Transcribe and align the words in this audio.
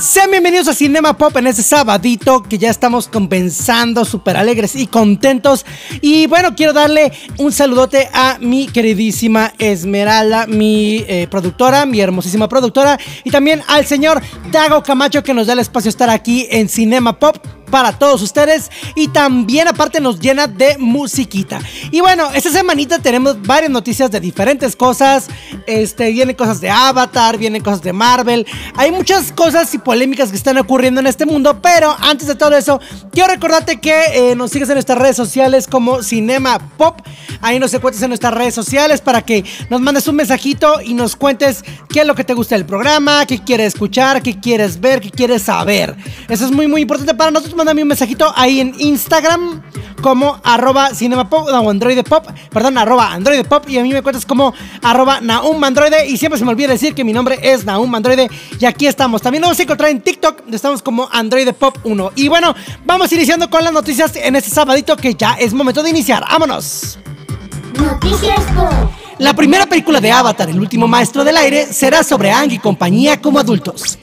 Sean 0.00 0.30
bienvenidos 0.30 0.66
a 0.66 0.72
Cinema 0.72 1.18
Pop 1.18 1.36
en 1.36 1.46
este 1.46 1.62
sabadito 1.62 2.42
que 2.42 2.56
ya 2.56 2.70
estamos 2.70 3.06
compensando, 3.06 4.06
súper 4.06 4.38
alegres 4.38 4.74
y 4.74 4.86
contentos. 4.86 5.66
Y 6.00 6.26
bueno, 6.26 6.54
quiero 6.56 6.72
darle 6.72 7.12
un 7.36 7.52
saludote 7.52 8.08
a 8.14 8.38
mi 8.40 8.66
queridísima 8.66 9.52
Esmeralda, 9.58 10.46
mi 10.46 11.04
eh, 11.06 11.28
productora, 11.30 11.84
mi 11.84 12.00
hermosísima 12.00 12.48
productora. 12.48 12.98
Y 13.24 13.30
también 13.30 13.60
al 13.68 13.84
señor 13.84 14.22
Dago 14.50 14.82
Camacho 14.82 15.22
que 15.22 15.34
nos 15.34 15.46
da 15.46 15.52
el 15.52 15.58
espacio 15.58 15.90
estar 15.90 16.08
aquí 16.08 16.48
en 16.50 16.70
Cinema 16.70 17.18
Pop 17.18 17.36
para 17.70 17.92
todos 17.92 18.22
ustedes 18.22 18.70
y 18.94 19.08
también 19.08 19.68
aparte 19.68 20.00
nos 20.00 20.18
llena 20.18 20.46
de 20.46 20.76
musiquita. 20.78 21.60
Y 21.90 22.00
bueno, 22.00 22.28
esta 22.34 22.50
semanita 22.50 22.98
tenemos 22.98 23.40
varias 23.42 23.70
noticias 23.70 24.10
de 24.10 24.20
diferentes 24.20 24.76
cosas. 24.76 25.28
Este, 25.66 26.10
vienen 26.10 26.36
cosas 26.36 26.60
de 26.60 26.70
Avatar, 26.70 27.38
vienen 27.38 27.62
cosas 27.62 27.82
de 27.82 27.92
Marvel. 27.92 28.46
Hay 28.76 28.90
muchas 28.90 29.32
cosas 29.32 29.72
y 29.74 29.78
polémicas 29.78 30.30
que 30.30 30.36
están 30.36 30.58
ocurriendo 30.58 31.00
en 31.00 31.06
este 31.06 31.26
mundo, 31.26 31.60
pero 31.62 31.96
antes 32.00 32.26
de 32.26 32.34
todo 32.34 32.56
eso, 32.56 32.80
quiero 33.12 33.28
recordarte 33.28 33.80
que 33.80 33.94
eh, 34.14 34.34
nos 34.36 34.50
sigues 34.50 34.68
en 34.68 34.74
nuestras 34.74 34.98
redes 34.98 35.16
sociales 35.16 35.66
como 35.66 36.02
Cinema 36.02 36.58
Pop. 36.76 37.00
Ahí 37.40 37.58
nos 37.58 37.72
encuentras 37.72 38.02
en 38.02 38.10
nuestras 38.10 38.34
redes 38.34 38.54
sociales 38.54 39.00
para 39.00 39.22
que 39.22 39.44
nos 39.70 39.80
mandes 39.80 40.08
un 40.08 40.16
mensajito 40.16 40.80
y 40.82 40.94
nos 40.94 41.16
cuentes 41.16 41.64
qué 41.88 42.00
es 42.00 42.06
lo 42.06 42.14
que 42.14 42.24
te 42.24 42.34
gusta 42.34 42.54
del 42.54 42.66
programa, 42.66 43.24
qué 43.26 43.38
quieres 43.38 43.74
escuchar, 43.74 44.22
qué 44.22 44.38
quieres 44.38 44.80
ver, 44.80 45.00
qué 45.00 45.10
quieres 45.10 45.42
saber. 45.42 45.96
Eso 46.28 46.44
es 46.44 46.50
muy 46.50 46.66
muy 46.66 46.82
importante 46.82 47.14
para 47.14 47.30
nosotros. 47.30 47.56
Mándame 47.60 47.82
un 47.82 47.88
mensajito 47.88 48.32
ahí 48.36 48.58
en 48.58 48.74
Instagram 48.78 49.60
como 50.00 50.40
arroba 50.42 50.94
cinemapop 50.94 51.46
o 51.46 51.70
androide 51.70 52.02
pop, 52.02 52.26
perdón, 52.50 52.78
arroba 52.78 53.12
androide 53.12 53.44
pop 53.44 53.68
y 53.68 53.76
a 53.76 53.82
mí 53.82 53.92
me 53.92 54.00
cuentas 54.00 54.24
como 54.24 54.54
arroba 54.80 55.20
naum 55.20 55.62
androide 55.62 56.06
y 56.06 56.16
siempre 56.16 56.38
se 56.38 56.46
me 56.46 56.52
olvida 56.52 56.68
decir 56.68 56.94
que 56.94 57.04
mi 57.04 57.12
nombre 57.12 57.38
es 57.42 57.66
naum 57.66 57.94
androide 57.94 58.30
y 58.58 58.64
aquí 58.64 58.86
estamos. 58.86 59.20
También 59.20 59.42
nos 59.42 59.48
vamos 59.48 59.60
a 59.60 59.62
encontrar 59.64 59.90
en 59.90 60.00
TikTok, 60.00 60.38
donde 60.38 60.56
estamos 60.56 60.80
como 60.80 61.06
androide 61.12 61.52
pop 61.52 61.76
1. 61.84 62.12
Y 62.16 62.28
bueno, 62.28 62.54
vamos 62.86 63.12
iniciando 63.12 63.50
con 63.50 63.62
las 63.62 63.74
noticias 63.74 64.16
en 64.16 64.36
este 64.36 64.48
sabadito 64.48 64.96
que 64.96 65.14
ya 65.14 65.34
es 65.34 65.52
momento 65.52 65.82
de 65.82 65.90
iniciar. 65.90 66.24
¡Vámonos! 66.30 66.98
Noticias 67.78 68.40
Pop. 68.56 68.72
La 69.18 69.34
primera 69.34 69.66
película 69.66 70.00
de 70.00 70.10
Avatar, 70.10 70.48
El 70.48 70.60
último 70.60 70.88
maestro 70.88 71.24
del 71.24 71.36
aire, 71.36 71.70
será 71.70 72.02
sobre 72.04 72.30
Aang 72.30 72.52
y 72.52 72.58
compañía 72.58 73.20
como 73.20 73.38
adultos. 73.38 73.98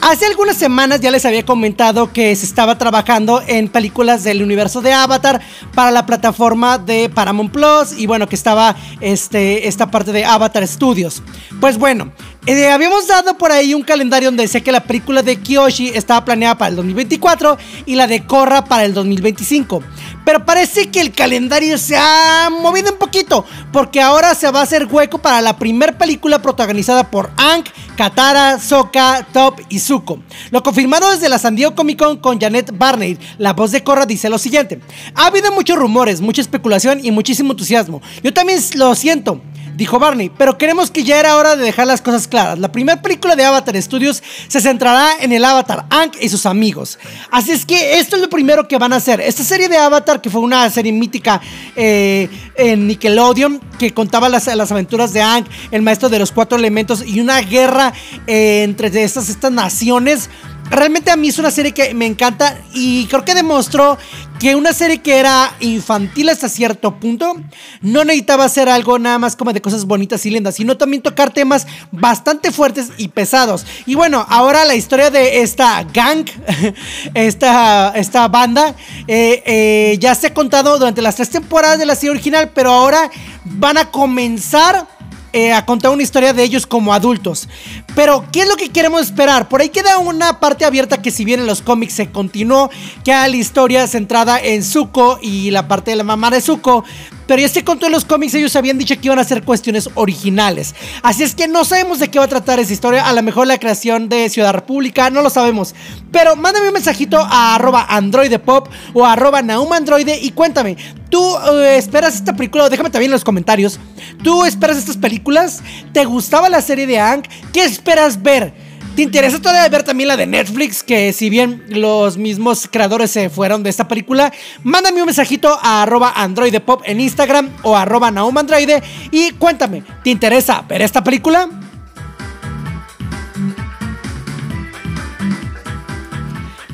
Hace 0.00 0.26
algunas 0.26 0.56
semanas 0.56 1.00
ya 1.00 1.10
les 1.10 1.26
había 1.26 1.44
comentado 1.44 2.12
que 2.12 2.34
se 2.34 2.46
estaba 2.46 2.78
trabajando 2.78 3.42
en 3.46 3.68
películas 3.68 4.24
del 4.24 4.42
universo 4.42 4.80
de 4.80 4.92
Avatar 4.92 5.42
para 5.74 5.90
la 5.90 6.06
plataforma 6.06 6.78
de 6.78 7.10
Paramount 7.10 7.52
Plus 7.52 7.92
y 7.98 8.06
bueno, 8.06 8.28
que 8.28 8.36
estaba 8.36 8.74
este, 9.00 9.68
esta 9.68 9.90
parte 9.90 10.12
de 10.12 10.24
Avatar 10.24 10.66
Studios. 10.66 11.22
Pues 11.60 11.76
bueno, 11.76 12.12
eh, 12.46 12.70
habíamos 12.70 13.06
dado 13.06 13.36
por 13.36 13.52
ahí 13.52 13.74
un 13.74 13.82
calendario 13.82 14.28
donde 14.28 14.44
decía 14.44 14.62
que 14.62 14.72
la 14.72 14.84
película 14.84 15.20
de 15.20 15.36
Kyoshi 15.36 15.88
estaba 15.88 16.24
planeada 16.24 16.56
para 16.56 16.70
el 16.70 16.76
2024 16.76 17.58
y 17.84 17.94
la 17.94 18.06
de 18.06 18.24
Korra 18.24 18.64
para 18.64 18.86
el 18.86 18.94
2025. 18.94 19.82
Pero 20.24 20.46
parece 20.46 20.88
que 20.88 21.02
el 21.02 21.12
calendario 21.12 21.76
se 21.76 21.96
ha 21.98 22.48
movido 22.50 22.92
un 22.92 22.98
poquito, 22.98 23.44
porque 23.72 24.00
ahora 24.00 24.34
se 24.34 24.50
va 24.50 24.60
a 24.60 24.62
hacer 24.62 24.86
hueco 24.86 25.18
para 25.18 25.42
la 25.42 25.58
primera 25.58 25.98
película 25.98 26.40
protagonizada 26.40 27.10
por 27.10 27.30
Aang, 27.36 27.64
Katara, 27.96 28.58
Sokka, 28.58 29.26
Top 29.32 29.57
y 29.68 29.78
Zuko. 29.78 30.20
Lo 30.50 30.62
confirmado 30.62 31.10
desde 31.10 31.28
la 31.28 31.38
San 31.38 31.56
Comic 31.74 31.98
Con 31.98 32.18
con 32.18 32.40
Janet 32.40 32.76
Barney, 32.76 33.18
la 33.38 33.52
voz 33.52 33.72
de 33.72 33.82
Korra, 33.82 34.06
dice 34.06 34.28
lo 34.28 34.38
siguiente: 34.38 34.80
Ha 35.14 35.26
habido 35.26 35.52
muchos 35.52 35.78
rumores, 35.78 36.20
mucha 36.20 36.40
especulación 36.40 37.04
y 37.04 37.10
muchísimo 37.10 37.52
entusiasmo. 37.52 38.00
Yo 38.22 38.32
también 38.32 38.60
lo 38.76 38.94
siento 38.94 39.40
dijo 39.76 39.98
Barney, 39.98 40.30
pero 40.36 40.58
queremos 40.58 40.90
que 40.90 41.04
ya 41.04 41.18
era 41.18 41.36
hora 41.36 41.56
de 41.56 41.64
dejar 41.64 41.86
las 41.86 42.02
cosas 42.02 42.28
claras. 42.28 42.58
La 42.58 42.72
primera 42.72 43.00
película 43.00 43.36
de 43.36 43.44
Avatar 43.44 43.80
Studios 43.80 44.22
se 44.48 44.60
centrará 44.60 45.12
en 45.20 45.32
el 45.32 45.44
Avatar, 45.44 45.86
Aang 45.90 46.12
y 46.20 46.28
sus 46.28 46.46
amigos. 46.46 46.98
Así 47.30 47.52
es 47.52 47.64
que 47.64 47.98
esto 47.98 48.16
es 48.16 48.22
lo 48.22 48.28
primero 48.28 48.66
que 48.68 48.78
van 48.78 48.92
a 48.92 48.96
hacer. 48.96 49.20
Esta 49.20 49.44
serie 49.44 49.68
de 49.68 49.76
Avatar, 49.76 50.20
que 50.20 50.30
fue 50.30 50.40
una 50.40 50.68
serie 50.70 50.92
mítica 50.92 51.40
eh, 51.76 52.28
en 52.54 52.86
Nickelodeon, 52.86 53.60
que 53.78 53.92
contaba 53.92 54.28
las, 54.28 54.48
aventuras 54.48 55.12
de 55.12 55.22
Aang, 55.22 55.44
el 55.70 55.82
maestro 55.82 56.08
de 56.08 56.18
los 56.18 56.32
cuatro 56.32 56.58
elementos, 56.58 57.04
y 57.06 57.20
una 57.20 57.40
guerra 57.40 57.92
eh, 58.26 58.62
entre 58.64 58.88
estas, 59.02 59.28
estas 59.28 59.52
naciones. 59.52 60.30
Realmente 60.70 61.10
a 61.10 61.16
mí 61.16 61.28
es 61.28 61.38
una 61.38 61.50
serie 61.50 61.72
que 61.72 61.94
me 61.94 62.06
encanta 62.06 62.58
y 62.74 63.06
creo 63.06 63.24
que 63.24 63.34
demostró 63.34 63.96
que 64.38 64.54
una 64.54 64.72
serie 64.72 64.98
que 64.98 65.16
era 65.16 65.52
infantil 65.60 66.28
hasta 66.28 66.48
cierto 66.48 66.94
punto 67.00 67.36
no 67.80 68.04
necesitaba 68.04 68.44
hacer 68.44 68.68
algo 68.68 68.98
nada 68.98 69.18
más 69.18 69.34
como 69.34 69.52
de 69.52 69.60
cosas 69.60 69.84
bonitas 69.84 70.24
y 70.26 70.30
lindas, 70.30 70.54
sino 70.54 70.76
también 70.76 71.02
tocar 71.02 71.32
temas 71.32 71.66
bastante 71.90 72.52
fuertes 72.52 72.90
y 72.98 73.08
pesados. 73.08 73.66
Y 73.86 73.94
bueno, 73.94 74.24
ahora 74.28 74.64
la 74.64 74.74
historia 74.74 75.10
de 75.10 75.42
esta 75.42 75.82
gang, 75.84 76.26
esta, 77.14 77.90
esta 77.96 78.28
banda, 78.28 78.74
eh, 79.06 79.42
eh, 79.46 79.96
ya 79.98 80.14
se 80.14 80.28
ha 80.28 80.34
contado 80.34 80.78
durante 80.78 81.02
las 81.02 81.16
tres 81.16 81.30
temporadas 81.30 81.78
de 81.78 81.86
la 81.86 81.94
serie 81.94 82.10
original, 82.10 82.50
pero 82.54 82.70
ahora 82.70 83.10
van 83.44 83.78
a 83.78 83.90
comenzar 83.90 84.86
eh, 85.32 85.52
a 85.52 85.64
contar 85.66 85.90
una 85.90 86.02
historia 86.02 86.32
de 86.32 86.42
ellos 86.42 86.66
como 86.66 86.94
adultos. 86.94 87.48
Pero, 87.94 88.24
¿qué 88.32 88.42
es 88.42 88.48
lo 88.48 88.56
que 88.56 88.70
queremos 88.70 89.02
esperar? 89.02 89.48
Por 89.48 89.60
ahí 89.60 89.68
queda 89.68 89.98
una 89.98 90.40
parte 90.40 90.64
abierta 90.64 91.02
que 91.02 91.10
si 91.10 91.24
bien 91.24 91.40
en 91.40 91.46
los 91.46 91.62
cómics 91.62 91.94
se 91.94 92.10
continuó, 92.10 92.70
queda 93.04 93.28
la 93.28 93.36
historia 93.36 93.86
centrada 93.86 94.40
en 94.40 94.62
Zuko 94.62 95.18
y 95.20 95.50
la 95.50 95.68
parte 95.68 95.90
de 95.90 95.96
la 95.96 96.04
mamá 96.04 96.30
de 96.30 96.40
Zuko. 96.40 96.84
Pero 97.28 97.46
se 97.46 97.62
contó 97.62 97.86
en 97.86 97.92
los 97.92 98.06
cómics, 98.06 98.34
ellos 98.34 98.56
habían 98.56 98.78
dicho 98.78 98.94
que 98.96 99.06
iban 99.06 99.18
a 99.18 99.24
ser 99.24 99.42
cuestiones 99.42 99.90
originales. 99.94 100.74
Así 101.02 101.22
es 101.22 101.34
que 101.34 101.46
no 101.46 101.62
sabemos 101.64 101.98
de 101.98 102.08
qué 102.08 102.18
va 102.18 102.24
a 102.24 102.28
tratar 102.28 102.58
esa 102.58 102.72
historia. 102.72 103.06
A 103.06 103.12
lo 103.12 103.22
mejor 103.22 103.46
la 103.46 103.58
creación 103.58 104.08
de 104.08 104.30
Ciudad 104.30 104.54
República, 104.54 105.10
no 105.10 105.20
lo 105.20 105.28
sabemos. 105.28 105.74
Pero 106.10 106.36
mándame 106.36 106.68
un 106.68 106.72
mensajito 106.72 107.18
a 107.18 107.54
arroba 107.54 107.86
androidepop 107.90 108.68
o 108.94 109.04
arroba 109.04 109.42
naumandroide 109.42 110.18
y 110.18 110.30
cuéntame, 110.30 110.78
¿tú 111.10 111.22
uh, 111.22 111.58
esperas 111.76 112.14
esta 112.14 112.34
película? 112.34 112.70
Déjame 112.70 112.88
también 112.88 113.10
en 113.10 113.16
los 113.16 113.24
comentarios. 113.24 113.78
¿Tú 114.24 114.46
esperas 114.46 114.78
estas 114.78 114.96
películas? 114.96 115.60
¿Te 115.92 116.06
gustaba 116.06 116.48
la 116.48 116.62
serie 116.62 116.86
de 116.86 116.98
Hank? 116.98 117.26
¿Qué 117.52 117.62
esperas 117.62 118.22
ver? 118.22 118.67
¿Te 118.98 119.02
interesa 119.02 119.40
todavía 119.40 119.68
ver 119.68 119.84
también 119.84 120.08
la 120.08 120.16
de 120.16 120.26
Netflix? 120.26 120.82
Que 120.82 121.12
si 121.12 121.30
bien 121.30 121.62
los 121.68 122.16
mismos 122.16 122.66
creadores 122.68 123.12
se 123.12 123.30
fueron 123.30 123.62
de 123.62 123.70
esta 123.70 123.86
película, 123.86 124.32
mándame 124.64 125.00
un 125.00 125.06
mensajito 125.06 125.56
a 125.62 125.82
arroba 125.84 126.14
androidepop 126.16 126.82
en 126.84 127.00
Instagram 127.00 127.48
o 127.62 127.76
arroba 127.76 128.10
naumandroide 128.10 128.82
y 129.12 129.30
cuéntame, 129.34 129.84
¿te 130.02 130.10
interesa 130.10 130.62
ver 130.62 130.82
esta 130.82 131.04
película? 131.04 131.48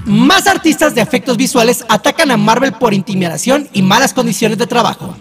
Más 0.06 0.46
artistas 0.46 0.94
de 0.94 1.02
efectos 1.02 1.37
visuales 1.37 1.84
atacan 1.90 2.31
a 2.31 2.38
Marvel 2.38 2.72
por 2.72 2.94
intimidación 2.94 3.69
y 3.75 3.82
malas 3.82 4.14
condiciones 4.14 4.56
de 4.56 4.66
trabajo. 4.66 5.14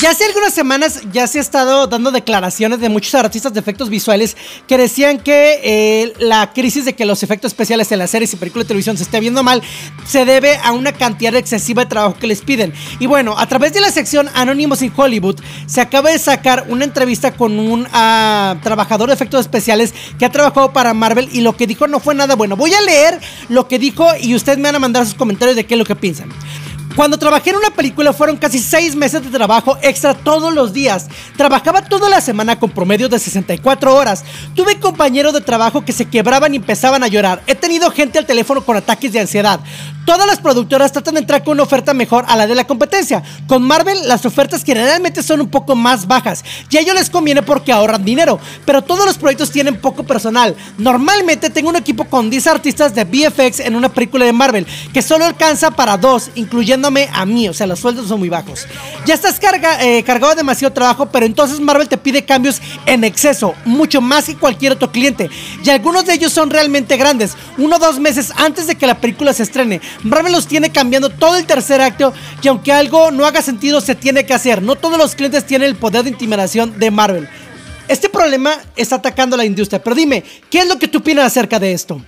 Ya 0.00 0.10
hace 0.10 0.24
algunas 0.24 0.52
semanas 0.52 1.02
ya 1.12 1.28
se 1.28 1.38
ha 1.38 1.40
estado 1.40 1.86
dando 1.86 2.10
declaraciones 2.10 2.80
de 2.80 2.88
muchos 2.88 3.14
artistas 3.14 3.54
de 3.54 3.60
efectos 3.60 3.90
visuales 3.90 4.36
que 4.66 4.76
decían 4.76 5.20
que 5.20 5.60
eh, 5.62 6.12
la 6.18 6.52
crisis 6.52 6.84
de 6.84 6.94
que 6.94 7.06
los 7.06 7.22
efectos 7.22 7.52
especiales 7.52 7.92
en 7.92 8.00
las 8.00 8.10
series 8.10 8.32
y 8.32 8.36
películas 8.36 8.64
de 8.64 8.68
televisión 8.68 8.96
se 8.96 9.04
esté 9.04 9.20
viendo 9.20 9.44
mal 9.44 9.62
se 10.04 10.24
debe 10.24 10.56
a 10.64 10.72
una 10.72 10.90
cantidad 10.90 11.36
excesiva 11.36 11.84
de 11.84 11.90
trabajo 11.90 12.16
que 12.18 12.26
les 12.26 12.40
piden. 12.40 12.72
Y 12.98 13.06
bueno, 13.06 13.38
a 13.38 13.46
través 13.46 13.72
de 13.72 13.80
la 13.80 13.92
sección 13.92 14.28
Anónimos 14.34 14.82
en 14.82 14.92
Hollywood 14.96 15.38
se 15.66 15.80
acaba 15.80 16.10
de 16.10 16.18
sacar 16.18 16.66
una 16.68 16.84
entrevista 16.84 17.32
con 17.32 17.60
un 17.60 17.82
uh, 17.82 18.60
trabajador 18.62 19.10
de 19.10 19.14
efectos 19.14 19.42
especiales 19.42 19.94
que 20.18 20.24
ha 20.24 20.32
trabajado 20.32 20.72
para 20.72 20.92
Marvel 20.92 21.28
y 21.30 21.40
lo 21.40 21.56
que 21.56 21.68
dijo 21.68 21.86
no 21.86 22.00
fue 22.00 22.16
nada 22.16 22.34
bueno. 22.34 22.56
Voy 22.56 22.74
a 22.74 22.80
leer 22.80 23.20
lo 23.48 23.68
que 23.68 23.78
dijo 23.78 24.08
y 24.20 24.34
ustedes 24.34 24.58
me 24.58 24.64
van 24.64 24.74
a 24.74 24.80
mandar 24.80 25.04
sus 25.04 25.14
comentarios 25.14 25.54
de 25.54 25.66
qué 25.66 25.74
es 25.74 25.78
lo 25.78 25.84
que 25.84 25.94
piensan. 25.94 26.30
Cuando 26.96 27.18
trabajé 27.18 27.50
en 27.50 27.56
una 27.56 27.70
película 27.70 28.12
fueron 28.12 28.36
casi 28.36 28.58
6 28.58 28.96
meses 28.96 29.24
de 29.24 29.30
trabajo 29.30 29.78
extra 29.80 30.12
todos 30.12 30.52
los 30.52 30.74
días. 30.74 31.08
Trabajaba 31.38 31.82
toda 31.82 32.10
la 32.10 32.20
semana 32.20 32.58
con 32.58 32.70
promedio 32.70 33.08
de 33.08 33.18
64 33.18 33.94
horas. 33.94 34.24
Tuve 34.54 34.78
compañeros 34.78 35.32
de 35.32 35.40
trabajo 35.40 35.86
que 35.86 35.92
se 35.92 36.04
quebraban 36.04 36.52
y 36.52 36.58
empezaban 36.58 37.02
a 37.02 37.08
llorar. 37.08 37.42
He 37.46 37.54
tenido 37.54 37.90
gente 37.90 38.18
al 38.18 38.26
teléfono 38.26 38.62
con 38.62 38.76
ataques 38.76 39.10
de 39.10 39.20
ansiedad. 39.20 39.60
Todas 40.04 40.26
las 40.26 40.40
productoras 40.40 40.92
tratan 40.92 41.14
de 41.14 41.20
entrar 41.20 41.44
con 41.44 41.52
una 41.52 41.62
oferta 41.62 41.94
mejor 41.94 42.24
a 42.28 42.36
la 42.36 42.46
de 42.46 42.56
la 42.56 42.66
competencia. 42.66 43.22
Con 43.46 43.62
Marvel 43.62 43.96
las 44.06 44.26
ofertas 44.26 44.64
generalmente 44.64 45.22
son 45.22 45.40
un 45.40 45.48
poco 45.48 45.76
más 45.76 46.06
bajas 46.06 46.44
y 46.68 46.76
a 46.76 46.80
ellos 46.80 46.96
les 46.96 47.08
conviene 47.08 47.42
porque 47.42 47.72
ahorran 47.72 48.04
dinero, 48.04 48.40
pero 48.66 48.82
todos 48.82 49.06
los 49.06 49.16
proyectos 49.16 49.50
tienen 49.50 49.80
poco 49.80 50.02
personal. 50.02 50.56
Normalmente 50.76 51.50
tengo 51.50 51.70
un 51.70 51.76
equipo 51.76 52.04
con 52.04 52.30
10 52.30 52.46
artistas 52.48 52.94
de 52.94 53.04
VFX 53.04 53.60
en 53.60 53.76
una 53.76 53.88
película 53.88 54.24
de 54.24 54.32
Marvel 54.32 54.66
que 54.92 55.02
solo 55.02 55.24
alcanza 55.24 55.70
para 55.70 55.96
dos, 55.96 56.30
a 56.88 57.26
mí, 57.26 57.48
o 57.48 57.54
sea, 57.54 57.66
los 57.66 57.80
sueldos 57.80 58.08
son 58.08 58.18
muy 58.18 58.28
bajos. 58.28 58.66
Ya 59.06 59.14
estás 59.14 59.38
carga, 59.38 59.82
eh, 59.84 60.02
cargado 60.02 60.34
demasiado 60.34 60.72
trabajo, 60.72 61.06
pero 61.06 61.26
entonces 61.26 61.60
Marvel 61.60 61.88
te 61.88 61.98
pide 61.98 62.24
cambios 62.24 62.60
en 62.86 63.04
exceso, 63.04 63.54
mucho 63.64 64.00
más 64.00 64.24
que 64.24 64.36
cualquier 64.36 64.72
otro 64.72 64.90
cliente, 64.90 65.30
y 65.64 65.70
algunos 65.70 66.04
de 66.04 66.14
ellos 66.14 66.32
son 66.32 66.50
realmente 66.50 66.96
grandes, 66.96 67.36
uno 67.58 67.76
o 67.76 67.78
dos 67.78 67.98
meses 67.98 68.32
antes 68.36 68.66
de 68.66 68.74
que 68.74 68.86
la 68.86 69.00
película 69.00 69.32
se 69.32 69.42
estrene. 69.42 69.80
Marvel 70.02 70.32
los 70.32 70.46
tiene 70.46 70.70
cambiando 70.70 71.10
todo 71.10 71.36
el 71.36 71.46
tercer 71.46 71.80
acto 71.80 72.12
y 72.42 72.48
aunque 72.48 72.72
algo 72.72 73.10
no 73.10 73.26
haga 73.26 73.42
sentido 73.42 73.80
se 73.80 73.94
tiene 73.94 74.26
que 74.26 74.34
hacer. 74.34 74.62
No 74.62 74.76
todos 74.76 74.98
los 74.98 75.14
clientes 75.14 75.46
tienen 75.46 75.68
el 75.68 75.76
poder 75.76 76.04
de 76.04 76.10
intimidación 76.10 76.78
de 76.78 76.90
Marvel. 76.90 77.28
Este 77.88 78.08
problema 78.08 78.58
está 78.76 78.96
atacando 78.96 79.34
a 79.34 79.38
la 79.38 79.44
industria, 79.44 79.82
pero 79.82 79.94
dime, 79.94 80.24
¿qué 80.50 80.60
es 80.60 80.68
lo 80.68 80.78
que 80.78 80.88
tú 80.88 80.98
opinas 80.98 81.26
acerca 81.26 81.58
de 81.58 81.72
esto? 81.72 82.00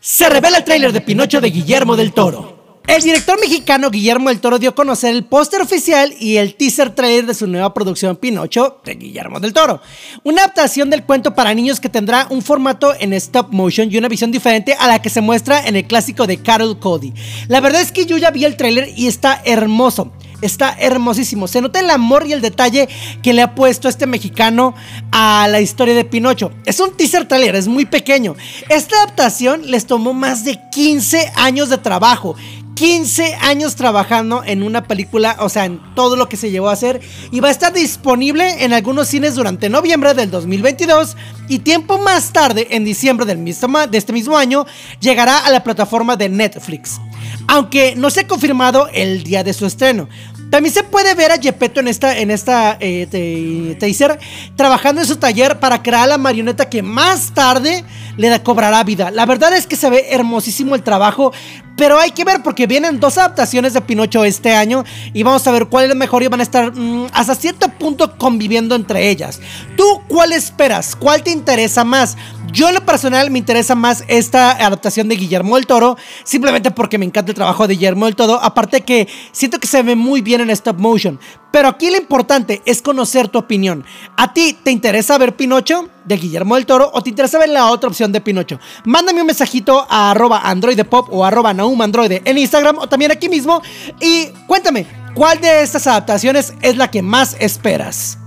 Se 0.00 0.28
revela 0.28 0.58
el 0.58 0.64
tráiler 0.64 0.92
de 0.92 1.00
Pinocho 1.00 1.40
de 1.40 1.50
Guillermo 1.50 1.96
del 1.96 2.12
Toro. 2.12 2.57
El 2.88 3.02
director 3.02 3.38
mexicano 3.38 3.90
Guillermo 3.90 4.30
del 4.30 4.40
Toro 4.40 4.58
dio 4.58 4.70
a 4.70 4.74
conocer 4.74 5.14
el 5.14 5.22
póster 5.22 5.60
oficial 5.60 6.14
y 6.18 6.38
el 6.38 6.54
teaser 6.54 6.94
trailer 6.94 7.26
de 7.26 7.34
su 7.34 7.46
nueva 7.46 7.74
producción 7.74 8.16
Pinocho 8.16 8.80
de 8.82 8.94
Guillermo 8.94 9.40
del 9.40 9.52
Toro. 9.52 9.82
Una 10.24 10.44
adaptación 10.44 10.88
del 10.88 11.04
cuento 11.04 11.34
para 11.34 11.52
niños 11.52 11.80
que 11.80 11.90
tendrá 11.90 12.26
un 12.30 12.40
formato 12.40 12.94
en 12.98 13.12
stop 13.12 13.52
motion 13.52 13.92
y 13.92 13.98
una 13.98 14.08
visión 14.08 14.32
diferente 14.32 14.72
a 14.72 14.88
la 14.88 15.02
que 15.02 15.10
se 15.10 15.20
muestra 15.20 15.66
en 15.66 15.76
el 15.76 15.84
clásico 15.84 16.26
de 16.26 16.38
Carol 16.38 16.78
Cody. 16.78 17.12
La 17.48 17.60
verdad 17.60 17.82
es 17.82 17.92
que 17.92 18.06
yo 18.06 18.16
ya 18.16 18.30
vi 18.30 18.46
el 18.46 18.56
tráiler 18.56 18.90
y 18.96 19.06
está 19.06 19.42
hermoso. 19.44 20.10
Está 20.40 20.76
hermosísimo. 20.78 21.48
Se 21.48 21.60
nota 21.60 21.80
el 21.80 21.90
amor 21.90 22.26
y 22.26 22.32
el 22.32 22.40
detalle 22.40 22.88
que 23.22 23.32
le 23.32 23.42
ha 23.42 23.56
puesto 23.56 23.88
este 23.88 24.06
mexicano 24.06 24.72
a 25.10 25.48
la 25.50 25.60
historia 25.60 25.94
de 25.94 26.04
Pinocho. 26.04 26.52
Es 26.64 26.78
un 26.78 26.96
teaser 26.96 27.26
trailer, 27.26 27.56
es 27.56 27.66
muy 27.66 27.86
pequeño. 27.86 28.36
Esta 28.68 28.96
adaptación 28.98 29.68
les 29.68 29.86
tomó 29.86 30.12
más 30.12 30.44
de 30.44 30.60
15 30.70 31.32
años 31.34 31.70
de 31.70 31.78
trabajo. 31.78 32.36
15 32.78 33.34
años 33.40 33.74
trabajando 33.74 34.44
en 34.46 34.62
una 34.62 34.84
película, 34.84 35.36
o 35.40 35.48
sea, 35.48 35.64
en 35.64 35.80
todo 35.96 36.14
lo 36.14 36.28
que 36.28 36.36
se 36.36 36.52
llevó 36.52 36.68
a 36.68 36.74
hacer, 36.74 37.00
y 37.32 37.40
va 37.40 37.48
a 37.48 37.50
estar 37.50 37.72
disponible 37.72 38.62
en 38.64 38.72
algunos 38.72 39.08
cines 39.08 39.34
durante 39.34 39.68
noviembre 39.68 40.14
del 40.14 40.30
2022 40.30 41.16
y 41.48 41.58
tiempo 41.58 41.98
más 41.98 42.32
tarde, 42.32 42.68
en 42.70 42.84
diciembre 42.84 43.26
del 43.26 43.38
mismo, 43.38 43.84
de 43.84 43.98
este 43.98 44.12
mismo 44.12 44.38
año, 44.38 44.64
llegará 45.00 45.38
a 45.38 45.50
la 45.50 45.64
plataforma 45.64 46.14
de 46.14 46.28
Netflix. 46.28 47.00
Aunque 47.48 47.96
no 47.96 48.10
se 48.10 48.20
ha 48.20 48.28
confirmado 48.28 48.88
el 48.92 49.24
día 49.24 49.42
de 49.42 49.54
su 49.54 49.66
estreno. 49.66 50.08
También 50.50 50.72
se 50.72 50.84
puede 50.84 51.14
ver 51.14 51.32
a 51.32 51.38
Gepetto 51.38 51.80
en 51.80 51.88
esta, 51.88 52.16
en 52.16 52.30
esta 52.30 52.76
eh, 52.80 53.76
teaser 53.80 54.18
trabajando 54.54 55.00
en 55.00 55.06
su 55.06 55.16
taller 55.16 55.58
para 55.58 55.82
crear 55.82 56.08
la 56.08 56.16
marioneta 56.16 56.70
que 56.70 56.82
más 56.82 57.34
tarde 57.34 57.84
le 58.18 58.42
cobrará 58.42 58.84
vida. 58.84 59.10
La 59.10 59.24
verdad 59.24 59.54
es 59.54 59.66
que 59.66 59.76
se 59.76 59.88
ve 59.88 60.06
hermosísimo 60.10 60.74
el 60.74 60.82
trabajo, 60.82 61.32
pero 61.76 61.98
hay 61.98 62.10
que 62.10 62.24
ver 62.24 62.42
porque 62.42 62.66
vienen 62.66 63.00
dos 63.00 63.16
adaptaciones 63.16 63.72
de 63.72 63.80
Pinocho 63.80 64.24
este 64.24 64.54
año 64.54 64.84
y 65.14 65.22
vamos 65.22 65.46
a 65.46 65.52
ver 65.52 65.66
cuál 65.66 65.84
es 65.84 65.90
la 65.90 65.94
mejor 65.94 66.22
y 66.22 66.28
van 66.28 66.40
a 66.40 66.42
estar 66.42 66.74
mm, 66.74 67.06
hasta 67.12 67.34
cierto 67.36 67.68
punto 67.68 68.18
conviviendo 68.18 68.74
entre 68.74 69.08
ellas. 69.08 69.40
¿Tú 69.76 70.02
cuál 70.08 70.32
esperas? 70.32 70.96
¿Cuál 70.96 71.22
te 71.22 71.30
interesa 71.30 71.84
más? 71.84 72.16
Yo 72.52 72.68
en 72.68 72.74
lo 72.74 72.84
personal 72.84 73.30
me 73.30 73.38
interesa 73.38 73.74
más 73.74 74.04
esta 74.08 74.52
adaptación 74.52 75.08
de 75.08 75.16
Guillermo 75.16 75.56
del 75.56 75.66
Toro, 75.66 75.96
simplemente 76.24 76.70
porque 76.70 76.98
me 76.98 77.04
encanta 77.04 77.30
el 77.30 77.36
trabajo 77.36 77.68
de 77.68 77.74
Guillermo 77.74 78.06
del 78.06 78.16
Toro, 78.16 78.40
aparte 78.42 78.80
que 78.80 79.06
siento 79.32 79.60
que 79.60 79.68
se 79.68 79.82
ve 79.82 79.94
muy 79.94 80.22
bien 80.22 80.40
en 80.40 80.50
stop 80.50 80.78
motion. 80.78 81.20
Pero 81.52 81.68
aquí 81.68 81.90
lo 81.90 81.98
importante 81.98 82.62
es 82.64 82.82
conocer 82.82 83.28
tu 83.28 83.38
opinión. 83.38 83.84
¿A 84.16 84.32
ti 84.32 84.56
te 84.62 84.70
interesa 84.70 85.18
ver 85.18 85.36
Pinocho 85.36 85.88
de 86.08 86.16
Guillermo 86.16 86.54
del 86.56 86.66
Toro 86.66 86.90
o 86.92 87.02
te 87.02 87.10
interesa 87.10 87.38
ver 87.38 87.50
la 87.50 87.70
otra 87.70 87.88
opción 87.88 88.10
de 88.10 88.20
Pinocho? 88.20 88.58
Mándame 88.84 89.20
un 89.20 89.26
mensajito 89.26 89.86
a 89.88 90.10
arroba 90.10 90.40
androidepop 90.42 91.12
o 91.12 91.24
arroba 91.24 91.54
naumandroide 91.54 92.22
en 92.24 92.38
Instagram 92.38 92.78
o 92.78 92.88
también 92.88 93.12
aquí 93.12 93.28
mismo 93.28 93.62
y 94.00 94.28
cuéntame, 94.46 94.86
¿cuál 95.14 95.40
de 95.40 95.62
estas 95.62 95.86
adaptaciones 95.86 96.54
es 96.62 96.76
la 96.76 96.90
que 96.90 97.02
más 97.02 97.36
esperas? 97.38 98.18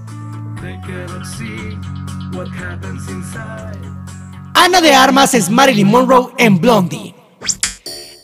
Ana 4.53 4.81
de 4.81 4.93
Armas 4.93 5.33
es 5.33 5.49
Marilyn 5.49 5.87
Monroe 5.87 6.31
en 6.37 6.59
Blondie. 6.59 7.20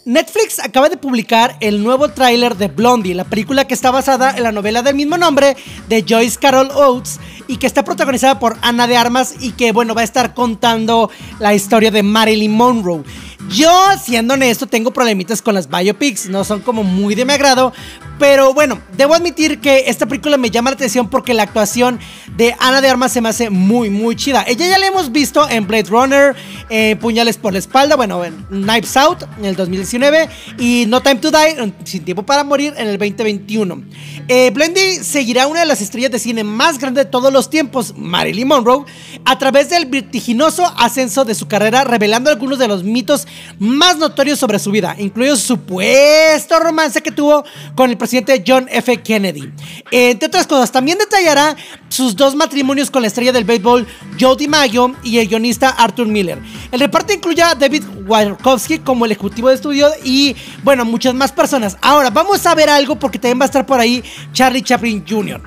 Netflix 0.07 0.59
acaba 0.59 0.87
de 0.87 0.95
publicar 0.95 1.57
el 1.59 1.83
nuevo 1.83 2.07
tráiler 2.07 2.55
de 2.55 2.69
Blondie, 2.69 3.13
la 3.13 3.25
película 3.25 3.67
que 3.67 3.73
está 3.73 3.91
basada 3.91 4.37
en 4.37 4.43
la 4.43 4.53
novela 4.53 4.81
del 4.81 4.95
mismo 4.95 5.17
nombre 5.17 5.57
de 5.89 6.05
Joyce 6.07 6.39
Carol 6.39 6.71
Oates 6.71 7.19
y 7.49 7.57
que 7.57 7.67
está 7.67 7.83
protagonizada 7.83 8.39
por 8.39 8.55
Ana 8.61 8.87
de 8.87 8.95
Armas 8.95 9.35
y 9.41 9.51
que 9.51 9.73
bueno 9.73 9.93
va 9.93 9.99
a 9.99 10.05
estar 10.05 10.33
contando 10.33 11.11
la 11.39 11.53
historia 11.53 11.91
de 11.91 12.03
Marilyn 12.03 12.53
Monroe. 12.53 13.03
Yo, 13.49 13.69
siendo 14.01 14.35
honesto, 14.35 14.65
tengo 14.65 14.91
problemitas 14.91 15.41
con 15.41 15.55
las 15.55 15.69
biopics, 15.69 16.29
no 16.29 16.45
son 16.45 16.61
como 16.61 16.83
muy 16.83 17.13
de 17.13 17.25
mi 17.25 17.33
agrado, 17.33 17.73
pero 18.19 18.53
bueno, 18.53 18.79
debo 18.95 19.13
admitir 19.13 19.59
que 19.59 19.85
esta 19.87 20.05
película 20.05 20.37
me 20.37 20.49
llama 20.49 20.71
la 20.71 20.75
atención 20.75 21.09
porque 21.09 21.33
la 21.33 21.43
actuación 21.43 21.99
de 22.35 22.55
Ana 22.59 22.81
de 22.81 22.89
Armas 22.89 23.11
se 23.11 23.21
me 23.21 23.29
hace 23.29 23.49
muy, 23.49 23.89
muy 23.89 24.15
chida. 24.15 24.43
Ella 24.47 24.67
ya 24.67 24.77
la 24.77 24.87
hemos 24.87 25.11
visto 25.11 25.47
en 25.49 25.67
Blade 25.67 25.89
Runner, 25.89 26.35
eh, 26.69 26.95
Puñales 26.99 27.37
por 27.37 27.53
la 27.53 27.59
espalda, 27.59 27.95
bueno, 27.95 28.23
en 28.23 28.35
Knives 28.49 28.97
Out 28.97 29.23
en 29.37 29.45
el 29.45 29.55
2019 29.55 30.29
y 30.57 30.85
No 30.87 31.01
Time 31.01 31.15
to 31.15 31.31
Die, 31.31 31.73
Sin 31.83 32.03
Tiempo 32.03 32.23
para 32.23 32.43
Morir 32.43 32.73
en 32.77 32.87
el 32.87 32.97
2021. 32.97 33.83
Eh, 34.27 34.51
Blendy 34.51 35.03
seguirá 35.03 35.47
una 35.47 35.61
de 35.61 35.65
las 35.67 35.81
estrellas 35.81 36.11
de 36.11 36.19
cine 36.19 36.43
más 36.43 36.79
grandes 36.79 37.05
de 37.05 37.11
todos 37.11 37.31
los 37.31 37.49
tiempos, 37.49 37.93
Marilyn 37.95 38.47
Monroe, 38.47 38.85
a 39.25 39.37
través 39.37 39.69
del 39.69 39.85
vertiginoso 39.85 40.65
ascenso 40.77 41.23
de 41.23 41.35
su 41.35 41.47
carrera, 41.47 41.83
revelando 41.83 42.29
algunos 42.29 42.59
de 42.59 42.67
los 42.67 42.83
mitos 42.83 43.27
más 43.59 43.97
notorios 43.97 44.39
sobre 44.39 44.59
su 44.59 44.71
vida, 44.71 44.95
incluido 44.97 45.35
su 45.35 45.47
supuesto 45.47 46.59
romance 46.59 47.01
que 47.01 47.11
tuvo 47.11 47.43
con 47.75 47.89
el 47.89 47.97
presidente 47.97 48.06
John 48.45 48.67
F. 48.69 48.97
Kennedy. 48.97 49.51
Entre 49.91 50.27
otras 50.27 50.47
cosas, 50.47 50.71
también 50.71 50.97
detallará 50.97 51.55
sus 51.89 52.15
dos 52.15 52.35
matrimonios 52.35 52.91
con 52.91 53.01
la 53.01 53.07
estrella 53.07 53.31
del 53.31 53.43
béisbol 53.43 53.87
Joe 54.19 54.35
DiMaggio 54.35 54.95
y 55.03 55.19
el 55.19 55.27
guionista 55.27 55.69
Arthur 55.69 56.07
Miller. 56.07 56.39
El 56.71 56.79
reparto 56.81 57.13
incluye 57.13 57.41
a 57.41 57.55
David 57.55 57.83
Warkowski 58.05 58.79
como 58.79 59.05
el 59.05 59.11
ejecutivo 59.11 59.49
de 59.49 59.55
estudio 59.55 59.89
y, 60.03 60.35
bueno, 60.63 60.83
muchas 60.83 61.13
más 61.13 61.31
personas. 61.31 61.77
Ahora, 61.81 62.09
vamos 62.09 62.45
a 62.45 62.55
ver 62.55 62.69
algo 62.69 62.97
porque 62.97 63.19
también 63.19 63.39
va 63.39 63.43
a 63.43 63.47
estar 63.47 63.65
por 63.65 63.79
ahí 63.79 64.03
Charlie 64.33 64.61
Chaplin 64.61 65.03
Jr. 65.07 65.41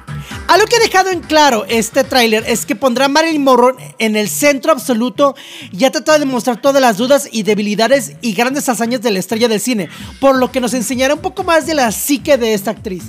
Algo 0.48 0.66
que 0.66 0.76
ha 0.76 0.80
dejado 0.80 1.10
en 1.10 1.20
claro 1.20 1.64
este 1.68 2.04
tráiler 2.04 2.44
es 2.46 2.64
que 2.66 2.74
pondrá 2.74 3.04
a 3.04 3.08
Marilyn 3.08 3.44
Monroe 3.44 3.74
en 3.98 4.16
el 4.16 4.28
centro 4.28 4.72
absoluto 4.72 5.34
y 5.70 5.84
ha 5.84 5.92
tratado 5.92 6.18
de 6.18 6.24
mostrar 6.24 6.60
todas 6.60 6.80
las 6.80 6.96
dudas 6.96 7.28
y 7.30 7.42
debilidades 7.42 8.14
y 8.20 8.32
grandes 8.32 8.68
hazañas 8.68 9.02
de 9.02 9.10
la 9.10 9.18
estrella 9.18 9.48
del 9.48 9.60
cine, 9.60 9.88
por 10.20 10.36
lo 10.36 10.50
que 10.50 10.60
nos 10.60 10.74
enseñará 10.74 11.14
un 11.14 11.20
poco 11.20 11.44
más 11.44 11.66
de 11.66 11.74
la 11.74 11.92
psique 11.92 12.36
de 12.36 12.54
esta 12.54 12.72
actriz. 12.72 13.04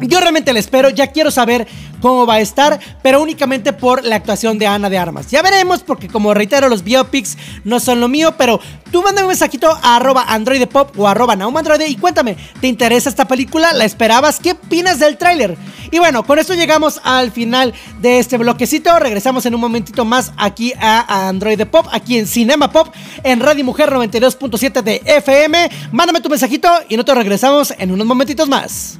Yo 0.00 0.20
realmente 0.20 0.52
la 0.52 0.58
espero, 0.58 0.90
ya 0.90 1.08
quiero 1.08 1.30
saber 1.30 1.66
cómo 2.00 2.26
va 2.26 2.34
a 2.34 2.40
estar, 2.40 2.80
pero 3.02 3.20
únicamente 3.20 3.72
por 3.72 4.04
la 4.04 4.16
actuación 4.16 4.58
de 4.58 4.66
Ana 4.66 4.88
de 4.90 4.98
Armas. 4.98 5.30
Ya 5.30 5.42
veremos, 5.42 5.82
porque 5.82 6.08
como 6.08 6.34
reitero, 6.34 6.68
los 6.68 6.82
biopics 6.82 7.36
no 7.64 7.80
son 7.80 8.00
lo 8.00 8.08
mío, 8.08 8.34
pero 8.36 8.60
tú 8.90 9.02
mándame 9.02 9.26
un 9.26 9.28
mensajito 9.28 9.70
a 9.82 9.96
arroba 9.96 10.24
androidepop 10.28 10.98
o 10.98 11.08
arroba 11.08 11.36
naumandroide 11.36 11.88
y 11.88 11.96
cuéntame, 11.96 12.36
¿te 12.60 12.68
interesa 12.68 13.08
esta 13.08 13.26
película? 13.26 13.72
¿La 13.72 13.84
esperabas? 13.84 14.40
¿Qué 14.40 14.52
opinas 14.52 14.98
del 14.98 15.18
tráiler? 15.18 15.56
Y 15.90 15.98
bueno, 15.98 16.24
con 16.24 16.38
esto 16.38 16.54
llegamos 16.54 17.00
al 17.02 17.32
final 17.32 17.74
de 18.00 18.18
este 18.20 18.38
bloquecito. 18.38 18.96
Regresamos 18.98 19.44
en 19.46 19.54
un 19.54 19.60
momentito 19.60 20.04
más 20.04 20.32
aquí 20.36 20.72
a 20.80 21.28
Android 21.28 21.60
Pop, 21.66 21.86
aquí 21.90 22.18
en 22.18 22.26
Cinema 22.26 22.70
Pop, 22.70 22.88
en 23.24 23.40
Radio 23.40 23.64
Mujer 23.64 23.90
92.7 23.90 24.82
de 24.82 25.02
FM. 25.04 25.70
Mándame 25.92 26.20
tu 26.20 26.28
mensajito 26.28 26.68
y 26.88 26.96
nosotros 26.96 27.18
regresamos 27.18 27.74
en 27.76 27.90
unos 27.90 28.06
momentitos 28.06 28.48
más. 28.48 28.99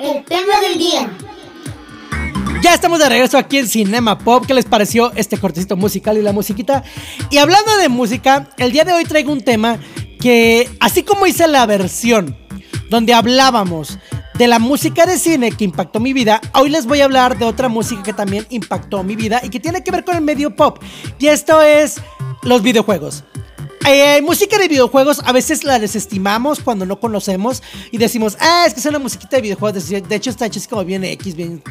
El 0.00 0.24
tema 0.24 0.60
del 0.60 0.78
día. 0.78 1.10
Ya 2.62 2.74
estamos 2.74 2.98
de 2.98 3.08
regreso 3.08 3.38
aquí 3.38 3.58
en 3.58 3.68
Cinema 3.68 4.18
Pop. 4.18 4.44
¿Qué 4.46 4.54
les 4.54 4.64
pareció 4.64 5.12
este 5.14 5.38
cortecito 5.38 5.76
musical 5.76 6.18
y 6.18 6.22
la 6.22 6.32
musiquita? 6.32 6.82
Y 7.30 7.38
hablando 7.38 7.76
de 7.76 7.88
música, 7.88 8.48
el 8.56 8.72
día 8.72 8.84
de 8.84 8.92
hoy 8.92 9.04
traigo 9.04 9.30
un 9.30 9.42
tema 9.42 9.78
que, 10.20 10.68
así 10.80 11.02
como 11.02 11.26
hice 11.26 11.46
la 11.46 11.64
versión 11.66 12.36
donde 12.90 13.14
hablábamos 13.14 13.98
de 14.34 14.48
la 14.48 14.58
música 14.58 15.06
de 15.06 15.18
cine 15.18 15.52
que 15.52 15.64
impactó 15.64 16.00
mi 16.00 16.12
vida, 16.12 16.40
hoy 16.54 16.70
les 16.70 16.86
voy 16.86 17.00
a 17.00 17.04
hablar 17.04 17.38
de 17.38 17.44
otra 17.44 17.68
música 17.68 18.02
que 18.02 18.12
también 18.12 18.46
impactó 18.50 19.04
mi 19.04 19.14
vida 19.14 19.40
y 19.44 19.48
que 19.48 19.60
tiene 19.60 19.84
que 19.84 19.90
ver 19.92 20.04
con 20.04 20.16
el 20.16 20.22
medio 20.22 20.56
pop. 20.56 20.82
Y 21.18 21.28
esto 21.28 21.62
es 21.62 22.00
los 22.42 22.62
videojuegos. 22.62 23.24
Eh, 23.86 24.22
música 24.22 24.56
de 24.56 24.66
videojuegos 24.66 25.20
a 25.24 25.32
veces 25.32 25.62
la 25.62 25.78
desestimamos 25.78 26.60
cuando 26.60 26.86
no 26.86 26.98
conocemos 27.00 27.62
y 27.90 27.98
decimos, 27.98 28.36
ah, 28.40 28.64
es 28.66 28.72
que 28.72 28.80
es 28.80 28.86
una 28.86 28.98
musiquita 28.98 29.36
de 29.36 29.42
videojuegos. 29.42 29.88
De 29.88 30.14
hecho, 30.14 30.30
está 30.30 30.46
así 30.46 30.66
como 30.66 30.84
bien 30.84 31.04
X, 31.04 31.34
bien 31.36 31.62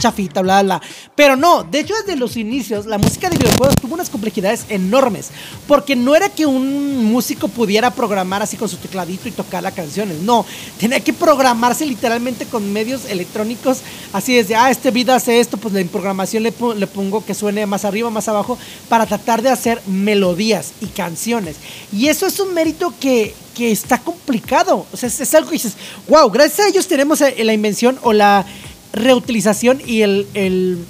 chafita, 0.00 0.42
bla, 0.42 0.62
bla. 0.64 0.82
Pero 1.14 1.36
no, 1.36 1.62
de 1.62 1.78
hecho, 1.78 1.94
desde 1.94 2.16
los 2.18 2.36
inicios, 2.36 2.86
la 2.86 2.98
música 2.98 3.30
de 3.30 3.38
videojuegos 3.38 3.76
tuvo 3.76 3.94
unas 3.94 4.10
complejidades 4.10 4.66
enormes. 4.68 5.30
Porque 5.68 5.94
no 5.94 6.16
era 6.16 6.28
que 6.28 6.46
un 6.46 7.04
músico 7.04 7.46
pudiera 7.46 7.92
programar 7.92 8.42
así 8.42 8.56
con 8.56 8.68
su 8.68 8.78
tecladito 8.78 9.28
y 9.28 9.32
tocar 9.32 9.62
las 9.62 9.74
canciones. 9.74 10.20
No, 10.22 10.44
tenía 10.78 10.98
que 10.98 11.12
programarse 11.12 11.86
literalmente 11.86 12.46
con 12.46 12.72
medios 12.72 13.04
electrónicos. 13.04 13.78
Así 14.12 14.34
desde, 14.34 14.56
ah, 14.56 14.70
este 14.70 14.90
beat 14.90 15.10
hace 15.10 15.38
esto, 15.38 15.56
pues 15.56 15.72
en 15.76 15.86
programación 15.88 16.42
le, 16.42 16.52
le 16.76 16.86
pongo 16.88 17.24
que 17.24 17.34
suene 17.34 17.66
más 17.66 17.84
arriba, 17.84 18.10
más 18.10 18.26
abajo, 18.26 18.58
para 18.88 19.06
tratar 19.06 19.42
de 19.42 19.50
hacer 19.50 19.80
melodías 19.86 20.72
y 20.80 20.86
canciones. 20.86 21.56
Y 21.92 22.08
eso 22.08 22.26
es 22.26 22.40
un 22.40 22.54
mérito 22.54 22.92
que, 22.98 23.34
que 23.54 23.70
está 23.70 23.98
complicado. 23.98 24.86
O 24.92 24.96
sea, 24.96 25.08
es, 25.08 25.34
algo 25.34 25.50
que 25.50 25.56
dices, 25.56 25.74
wow, 26.08 26.30
gracias 26.30 26.60
a 26.60 26.68
ellos 26.68 26.86
tenemos 26.86 27.20
eh, 27.20 27.44
la 27.44 27.52
invención 27.52 27.98
o 28.02 28.12
la 28.12 28.46
reutilización 28.92 29.80
y 29.86 30.02
el, 30.02 30.26
el, 30.34 30.84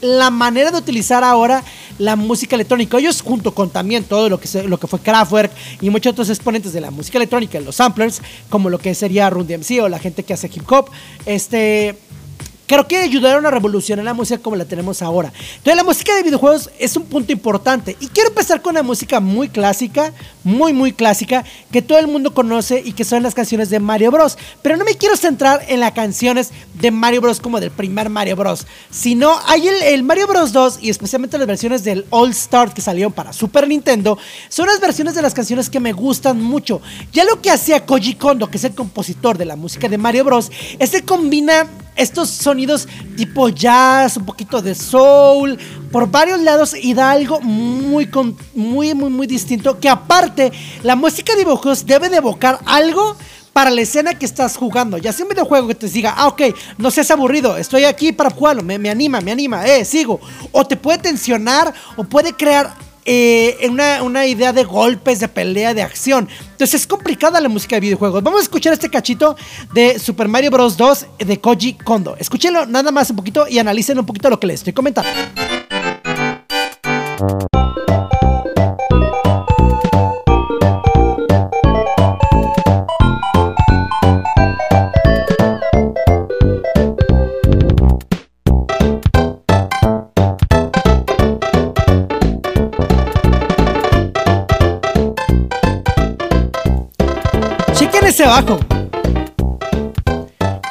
la 0.00 0.30
manera 0.30 0.70
de 0.70 0.78
utilizar 0.78 1.24
ahora 1.24 1.62
la 1.98 2.16
música 2.16 2.56
electrónica. 2.56 2.98
Ellos 2.98 3.22
junto 3.22 3.54
con 3.54 3.70
también 3.70 4.04
todo 4.04 4.28
lo 4.28 4.38
que, 4.38 4.46
se, 4.46 4.64
lo 4.64 4.78
que 4.78 4.86
fue 4.86 5.00
Kraftwerk 5.00 5.50
y 5.80 5.90
muchos 5.90 6.12
otros 6.12 6.28
exponentes 6.28 6.72
de 6.72 6.80
la 6.80 6.90
música 6.90 7.18
electrónica, 7.18 7.60
los 7.60 7.76
samplers, 7.76 8.20
como 8.48 8.70
lo 8.70 8.78
que 8.78 8.94
sería 8.94 9.30
Run 9.30 9.46
DMC 9.46 9.82
o 9.82 9.88
la 9.88 9.98
gente 9.98 10.22
que 10.22 10.34
hace 10.34 10.50
hip 10.52 10.70
hop, 10.70 10.90
este 11.24 11.98
Creo 12.66 12.88
que 12.88 12.96
ayudaron 12.96 13.46
a 13.46 13.50
revolucionar 13.50 14.04
la 14.04 14.14
música 14.14 14.42
como 14.42 14.56
la 14.56 14.64
tenemos 14.64 15.00
ahora. 15.02 15.32
Entonces 15.56 15.76
la 15.76 15.84
música 15.84 16.14
de 16.16 16.24
videojuegos 16.24 16.70
es 16.78 16.96
un 16.96 17.04
punto 17.04 17.32
importante. 17.32 17.96
Y 18.00 18.08
quiero 18.08 18.30
empezar 18.30 18.60
con 18.60 18.72
una 18.72 18.82
música 18.82 19.20
muy 19.20 19.48
clásica, 19.48 20.12
muy 20.42 20.72
muy 20.72 20.92
clásica, 20.92 21.44
que 21.70 21.82
todo 21.82 21.98
el 21.98 22.08
mundo 22.08 22.34
conoce 22.34 22.82
y 22.84 22.92
que 22.92 23.04
son 23.04 23.22
las 23.22 23.34
canciones 23.34 23.70
de 23.70 23.78
Mario 23.78 24.10
Bros. 24.10 24.36
Pero 24.62 24.76
no 24.76 24.84
me 24.84 24.94
quiero 24.94 25.16
centrar 25.16 25.64
en 25.68 25.80
las 25.80 25.92
canciones 25.92 26.50
de 26.74 26.90
Mario 26.90 27.20
Bros 27.20 27.40
como 27.40 27.60
del 27.60 27.70
primer 27.70 28.10
Mario 28.10 28.36
Bros. 28.36 28.66
Sino 28.90 29.34
hay 29.46 29.68
el, 29.68 30.02
Mario 30.02 30.26
Bros 30.26 30.52
2 30.52 30.78
y 30.82 30.90
especialmente 30.90 31.38
las 31.38 31.46
versiones 31.46 31.84
del 31.84 32.04
All 32.10 32.30
Star 32.30 32.74
que 32.74 32.80
salieron 32.80 33.12
para 33.12 33.32
Super 33.32 33.68
Nintendo. 33.68 34.18
Son 34.48 34.66
las 34.66 34.80
versiones 34.80 35.14
de 35.14 35.22
las 35.22 35.34
canciones 35.34 35.70
que 35.70 35.80
me 35.80 35.92
gustan 35.92 36.42
mucho. 36.42 36.80
Ya 37.12 37.24
lo 37.24 37.40
que 37.40 37.50
hacía 37.50 37.86
Koji 37.86 38.14
Kondo, 38.14 38.50
que 38.50 38.58
es 38.58 38.64
el 38.64 38.74
compositor 38.74 39.38
de 39.38 39.44
la 39.44 39.56
música 39.56 39.88
de 39.88 39.98
Mario 39.98 40.24
Bros, 40.24 40.50
ese 40.78 41.02
combina 41.02 41.66
estos 41.96 42.30
sonidos 42.30 42.86
tipo 43.16 43.48
jazz, 43.48 44.16
un 44.16 44.26
poquito 44.26 44.62
de 44.62 44.74
soul, 44.74 45.58
por 45.90 46.10
varios 46.10 46.40
lados 46.40 46.74
y 46.74 46.94
da 46.94 47.10
algo 47.10 47.40
muy, 47.40 48.08
muy, 48.54 48.94
muy, 48.94 49.10
muy 49.10 49.26
distinto. 49.26 49.80
Que 49.80 49.88
aparte, 49.88 50.52
la 50.82 50.96
música 50.96 51.32
de 51.34 51.44
videojuegos 51.44 51.86
debe 51.86 52.08
de 52.08 52.18
evocar 52.18 52.60
algo 52.66 53.16
para 53.52 53.70
la 53.70 53.80
escena 53.80 54.12
que 54.12 54.26
estás 54.26 54.56
jugando. 54.56 54.98
Ya 54.98 55.14
sea 55.14 55.24
un 55.24 55.30
videojuego 55.30 55.68
que 55.68 55.74
te 55.74 55.88
diga, 55.88 56.12
ah, 56.14 56.26
ok, 56.26 56.42
no 56.76 56.90
seas 56.90 57.10
aburrido, 57.10 57.56
estoy 57.56 57.84
aquí 57.84 58.12
para 58.12 58.28
jugarlo, 58.28 58.62
me, 58.62 58.78
me 58.78 58.90
anima, 58.90 59.22
me 59.22 59.32
anima, 59.32 59.66
eh, 59.66 59.84
sigo. 59.86 60.20
O 60.52 60.66
te 60.66 60.76
puede 60.76 60.98
tensionar 60.98 61.72
o 61.96 62.04
puede 62.04 62.34
crear 62.34 62.85
eh, 63.06 63.68
una, 63.70 64.02
una, 64.02 64.26
idea 64.26 64.52
de 64.52 64.64
golpes, 64.64 65.20
de 65.20 65.28
pelea, 65.28 65.72
de 65.74 65.82
acción. 65.82 66.28
Entonces 66.52 66.82
es 66.82 66.86
complicada 66.86 67.40
la 67.40 67.48
música 67.48 67.76
de 67.76 67.80
videojuegos. 67.80 68.22
Vamos 68.22 68.40
a 68.40 68.42
escuchar 68.42 68.72
este 68.72 68.90
cachito 68.90 69.36
de 69.72 69.98
Super 69.98 70.28
Mario 70.28 70.50
Bros. 70.50 70.76
2 70.76 71.06
de 71.18 71.40
Koji 71.40 71.74
Kondo. 71.74 72.16
Escúchenlo 72.18 72.66
nada 72.66 72.90
más 72.90 73.10
un 73.10 73.16
poquito 73.16 73.46
y 73.48 73.58
analicen 73.58 73.98
un 73.98 74.06
poquito 74.06 74.28
lo 74.28 74.40
que 74.40 74.48
les 74.48 74.60
estoy 74.60 74.72
comentando. 74.72 75.08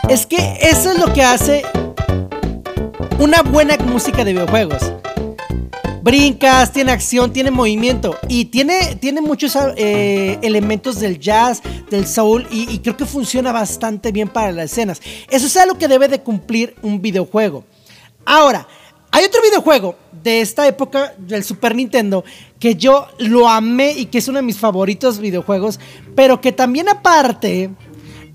Es 0.08 0.28
que 0.28 0.60
eso 0.62 0.92
es 0.92 1.00
lo 1.00 1.12
que 1.12 1.24
hace 1.24 1.64
una 3.18 3.42
buena 3.42 3.76
música 3.78 4.24
de 4.24 4.34
videojuegos. 4.34 4.94
Brincas, 6.04 6.72
tiene 6.72 6.92
acción, 6.92 7.34
tiene 7.34 7.50
movimiento 7.50 8.16
y 8.30 8.46
tiene, 8.46 8.98
tiene 8.98 9.20
muchos 9.20 9.58
eh, 9.78 10.38
elementos 10.44 11.00
del 11.00 11.18
jazz, 11.18 11.64
del 11.90 12.06
soul 12.06 12.46
y, 12.52 12.72
y, 12.72 12.80
creo 12.80 12.96
que 12.96 13.06
funciona 13.06 13.52
bastante 13.52 14.12
bien 14.12 14.28
para 14.28 14.52
las 14.52 14.66
escenas. 14.66 15.02
Eso 15.28 15.48
es 15.48 15.58
algo 15.58 15.76
que 15.80 15.88
debe 15.88 16.08
de 16.08 16.22
cumplir 16.22 16.76
un 16.84 17.02
videojuego. 17.02 17.64
Ahora, 18.26 18.68
hay 19.16 19.24
otro 19.24 19.42
videojuego 19.42 19.96
de 20.12 20.42
esta 20.42 20.68
época 20.68 21.14
del 21.18 21.42
Super 21.46 21.74
Nintendo 21.74 22.26
que 22.60 22.76
yo 22.76 23.08
lo 23.20 23.48
amé 23.48 23.94
y 23.94 24.08
que 24.08 24.18
es 24.18 24.28
uno 24.28 24.40
de 24.40 24.44
mis 24.44 24.58
favoritos 24.58 25.20
videojuegos, 25.20 25.80
pero 26.18 26.42
que 26.42 26.52
también 26.52 26.90
aparte 26.90 27.70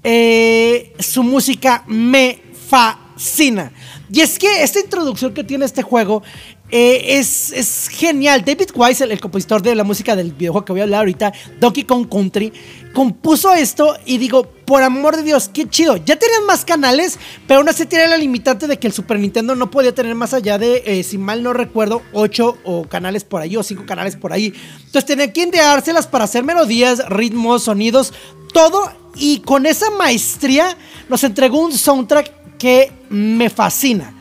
eh, 0.03 0.95
su 0.99 1.23
música 1.23 1.85
me 1.87 2.41
fascina. 2.67 3.73
Y 4.11 4.23
es 4.23 4.39
que 4.39 4.63
esta 4.63 4.81
introducción 4.81 5.35
que 5.35 5.45
tiene 5.45 5.67
este 5.67 5.83
juego 5.83 6.23
eh, 6.71 7.19
es, 7.19 7.89
genial. 7.91 8.45
David 8.45 8.69
Wise, 8.75 9.05
el, 9.05 9.21
compositor 9.21 9.63
de 9.63 9.75
la 9.75 9.85
música 9.85 10.15
del 10.15 10.33
videojuego 10.33 10.65
que 10.65 10.73
voy 10.73 10.81
a 10.81 10.85
hablar 10.85 11.01
ahorita, 11.01 11.33
Donkey 11.59 11.85
Kong 11.85 12.09
Country, 12.09 12.53
compuso 12.95 13.53
esto 13.55 13.97
y 14.07 14.19
digo, 14.19 14.45
por 14.65 14.83
amor 14.83 15.17
de 15.17 15.25
Dios, 15.25 15.51
qué 15.53 15.69
chido. 15.69 15.97
Ya 15.97 16.17
tenían 16.17 16.47
más 16.47 16.65
canales, 16.65 17.19
pero 17.49 17.59
aún 17.59 17.69
así 17.69 17.87
tiene 17.87 18.07
la 18.07 18.17
limitante 18.17 18.67
de 18.67 18.79
que 18.79 18.87
el 18.87 18.93
Super 18.93 19.19
Nintendo 19.19 19.55
no 19.55 19.71
podía 19.71 19.95
tener 19.95 20.15
más 20.15 20.33
allá 20.33 20.59
de, 20.59 20.83
eh, 20.87 21.03
si 21.03 21.19
mal 21.19 21.43
no 21.43 21.53
recuerdo, 21.53 22.03
8 22.13 22.59
o 22.65 22.85
canales 22.85 23.25
por 23.25 23.43
ahí 23.43 23.57
o 23.57 23.63
5 23.63 23.85
canales 23.87 24.17
por 24.17 24.33
ahí. 24.33 24.55
Entonces 24.77 25.07
tenía 25.07 25.33
que 25.33 25.43
ideárselas 25.43 26.07
para 26.07 26.25
hacer 26.25 26.45
melodías, 26.45 27.03
ritmos, 27.09 27.65
sonidos, 27.65 28.13
todo. 28.53 28.93
Y 29.17 29.41
con 29.41 29.67
esa 29.67 29.91
maestría 29.91 30.77
nos 31.09 31.25
entregó 31.25 31.59
un 31.59 31.73
soundtrack 31.73 32.59
que 32.59 32.93
me 33.09 33.51
fascina, 33.51 34.15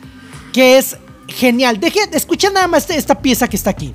que 0.51 0.79
es 0.79 0.97
genial. 1.29 1.79
Deje, 1.79 1.99
escuchen 2.11 2.53
nada 2.53 2.67
más 2.67 2.89
esta 2.89 3.21
pieza 3.21 3.47
que 3.47 3.55
está 3.55 3.69
aquí. 3.69 3.93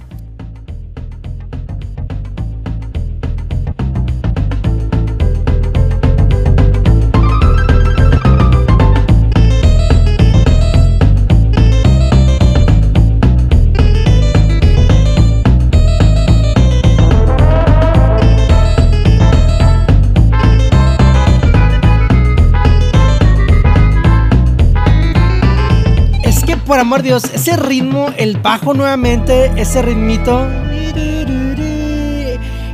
Por 26.75 26.81
amor 26.81 27.03
de 27.03 27.11
Dios, 27.11 27.23
ese 27.33 27.55
ritmo, 27.55 28.09
el 28.17 28.37
bajo 28.37 28.75
nuevamente, 28.75 29.53
ese 29.55 29.81
ritmito. 29.81 30.45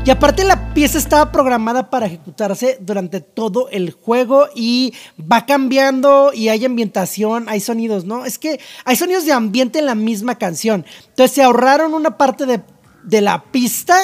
Y 0.06 0.10
aparte 0.10 0.42
la 0.42 0.72
pieza 0.72 0.96
estaba 0.96 1.30
programada 1.30 1.90
para 1.90 2.06
ejecutarse 2.06 2.78
durante 2.80 3.20
todo 3.20 3.68
el 3.68 3.90
juego 3.90 4.48
y 4.54 4.94
va 5.20 5.44
cambiando 5.44 6.30
y 6.32 6.48
hay 6.48 6.64
ambientación, 6.64 7.46
hay 7.50 7.60
sonidos, 7.60 8.06
¿no? 8.06 8.24
Es 8.24 8.38
que 8.38 8.58
hay 8.86 8.96
sonidos 8.96 9.26
de 9.26 9.34
ambiente 9.34 9.80
en 9.80 9.84
la 9.84 9.94
misma 9.94 10.36
canción. 10.36 10.86
Entonces 11.10 11.32
se 11.32 11.42
ahorraron 11.42 11.92
una 11.92 12.16
parte 12.16 12.46
de, 12.46 12.62
de 13.02 13.20
la 13.20 13.44
pista 13.52 14.00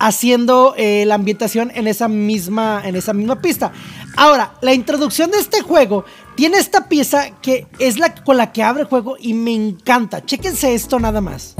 haciendo 0.00 0.74
eh, 0.78 1.04
la 1.06 1.14
ambientación 1.14 1.70
en 1.74 1.86
esa, 1.86 2.08
misma, 2.08 2.80
en 2.84 2.96
esa 2.96 3.12
misma 3.12 3.40
pista. 3.40 3.70
Ahora, 4.16 4.54
la 4.62 4.72
introducción 4.72 5.30
de 5.30 5.38
este 5.38 5.60
juego 5.60 6.06
tiene 6.36 6.58
esta 6.58 6.88
pieza 6.88 7.30
que 7.42 7.66
es 7.78 7.98
la 7.98 8.14
con 8.14 8.36
la 8.36 8.52
que 8.52 8.62
abre 8.62 8.84
juego 8.84 9.16
y 9.18 9.34
me 9.34 9.54
encanta. 9.54 10.24
Chéquense 10.24 10.74
esto 10.74 10.98
nada 10.98 11.20
más. 11.20 11.56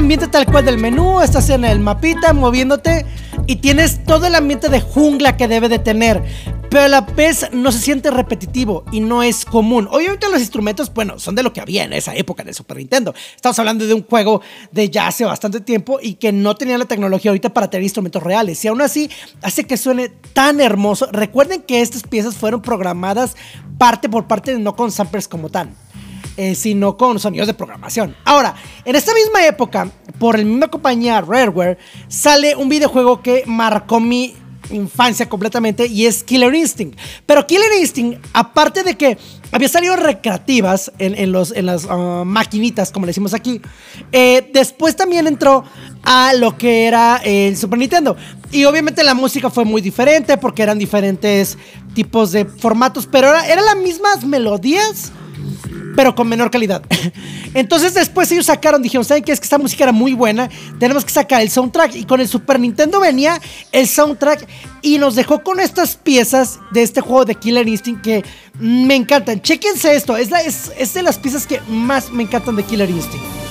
Ambiente 0.00 0.28
tal 0.28 0.46
cual 0.46 0.64
del 0.64 0.78
menú, 0.78 1.20
estás 1.20 1.50
en 1.50 1.62
el 1.62 1.78
mapita 1.78 2.32
moviéndote 2.32 3.04
y 3.46 3.56
tienes 3.56 4.02
todo 4.06 4.26
el 4.26 4.34
ambiente 4.34 4.70
de 4.70 4.80
jungla 4.80 5.36
que 5.36 5.46
debe 5.46 5.68
de 5.68 5.78
tener. 5.78 6.22
Pero 6.70 6.84
a 6.84 6.88
la 6.88 7.02
vez 7.02 7.48
no 7.52 7.70
se 7.70 7.80
siente 7.80 8.10
repetitivo 8.10 8.82
y 8.92 9.00
no 9.00 9.22
es 9.22 9.44
común. 9.44 9.88
Obviamente 9.90 10.30
los 10.30 10.40
instrumentos, 10.40 10.94
bueno, 10.94 11.18
son 11.18 11.34
de 11.34 11.42
lo 11.42 11.52
que 11.52 11.60
había 11.60 11.84
en 11.84 11.92
esa 11.92 12.14
época 12.14 12.44
de 12.44 12.54
Super 12.54 12.78
Nintendo. 12.78 13.12
Estamos 13.36 13.58
hablando 13.58 13.86
de 13.86 13.92
un 13.92 14.02
juego 14.02 14.40
de 14.72 14.88
ya 14.88 15.06
hace 15.06 15.26
bastante 15.26 15.60
tiempo 15.60 15.98
y 16.00 16.14
que 16.14 16.32
no 16.32 16.54
tenía 16.54 16.78
la 16.78 16.86
tecnología 16.86 17.30
ahorita 17.30 17.52
para 17.52 17.68
tener 17.68 17.82
instrumentos 17.82 18.22
reales. 18.22 18.64
Y 18.64 18.68
aún 18.68 18.80
así 18.80 19.10
hace 19.42 19.64
que 19.64 19.76
suene 19.76 20.08
tan 20.32 20.62
hermoso. 20.62 21.08
Recuerden 21.12 21.60
que 21.60 21.82
estas 21.82 22.04
piezas 22.04 22.36
fueron 22.36 22.62
programadas 22.62 23.36
parte 23.76 24.08
por 24.08 24.26
parte, 24.26 24.58
no 24.58 24.74
con 24.76 24.92
samplers 24.92 25.28
como 25.28 25.50
tal. 25.50 25.74
Eh, 26.36 26.54
sino 26.54 26.96
con 26.96 27.18
sonidos 27.18 27.46
de 27.48 27.54
programación. 27.54 28.16
Ahora, 28.24 28.54
en 28.84 28.96
esta 28.96 29.12
misma 29.12 29.44
época, 29.44 29.90
por 30.18 30.38
la 30.38 30.44
misma 30.44 30.68
compañía 30.68 31.20
Rareware, 31.20 31.76
sale 32.08 32.56
un 32.56 32.68
videojuego 32.68 33.20
que 33.20 33.42
marcó 33.46 34.00
mi 34.00 34.34
infancia 34.70 35.28
completamente 35.28 35.86
y 35.86 36.06
es 36.06 36.22
Killer 36.22 36.54
Instinct. 36.54 36.98
Pero 37.26 37.46
Killer 37.46 37.70
Instinct, 37.78 38.24
aparte 38.32 38.82
de 38.82 38.96
que 38.96 39.18
había 39.52 39.68
salido 39.68 39.96
recreativas 39.96 40.92
en, 40.98 41.32
los, 41.32 41.52
en 41.52 41.66
las 41.66 41.84
uh, 41.84 42.24
maquinitas, 42.24 42.92
como 42.92 43.06
le 43.06 43.10
decimos 43.10 43.34
aquí, 43.34 43.60
eh, 44.12 44.48
después 44.52 44.96
también 44.96 45.26
entró 45.26 45.64
a 46.04 46.32
lo 46.34 46.56
que 46.56 46.86
era 46.86 47.20
el 47.24 47.56
Super 47.56 47.78
Nintendo. 47.78 48.16
Y 48.52 48.64
obviamente 48.64 49.02
la 49.02 49.14
música 49.14 49.50
fue 49.50 49.64
muy 49.64 49.82
diferente 49.82 50.36
porque 50.36 50.62
eran 50.62 50.78
diferentes 50.78 51.58
tipos 51.94 52.32
de 52.32 52.44
formatos, 52.44 53.06
pero 53.06 53.28
eran 53.28 53.44
era 53.44 53.62
las 53.62 53.76
mismas 53.76 54.24
melodías 54.24 55.12
pero 55.96 56.14
con 56.14 56.28
menor 56.28 56.50
calidad. 56.50 56.82
Entonces 57.54 57.94
después 57.94 58.30
ellos 58.32 58.46
sacaron, 58.46 58.82
dijeron, 58.82 59.04
¿saben 59.04 59.24
qué? 59.24 59.32
Es 59.32 59.40
que 59.40 59.44
esta 59.44 59.58
música 59.58 59.84
era 59.84 59.92
muy 59.92 60.12
buena, 60.12 60.48
tenemos 60.78 61.04
que 61.04 61.10
sacar 61.10 61.40
el 61.40 61.50
soundtrack. 61.50 61.96
Y 61.96 62.04
con 62.04 62.20
el 62.20 62.28
Super 62.28 62.60
Nintendo 62.60 63.00
venía 63.00 63.40
el 63.72 63.88
soundtrack 63.88 64.46
y 64.82 64.98
nos 64.98 65.14
dejó 65.16 65.42
con 65.42 65.60
estas 65.60 65.96
piezas 65.96 66.58
de 66.72 66.82
este 66.82 67.00
juego 67.00 67.24
de 67.24 67.34
Killer 67.34 67.68
Instinct 67.68 68.02
que 68.02 68.24
me 68.58 68.94
encantan. 68.94 69.40
Chequense 69.42 69.94
esto, 69.94 70.16
es, 70.16 70.30
es, 70.32 70.72
es 70.78 70.94
de 70.94 71.02
las 71.02 71.18
piezas 71.18 71.46
que 71.46 71.60
más 71.68 72.10
me 72.10 72.22
encantan 72.22 72.56
de 72.56 72.62
Killer 72.62 72.88
Instinct. 72.88 73.49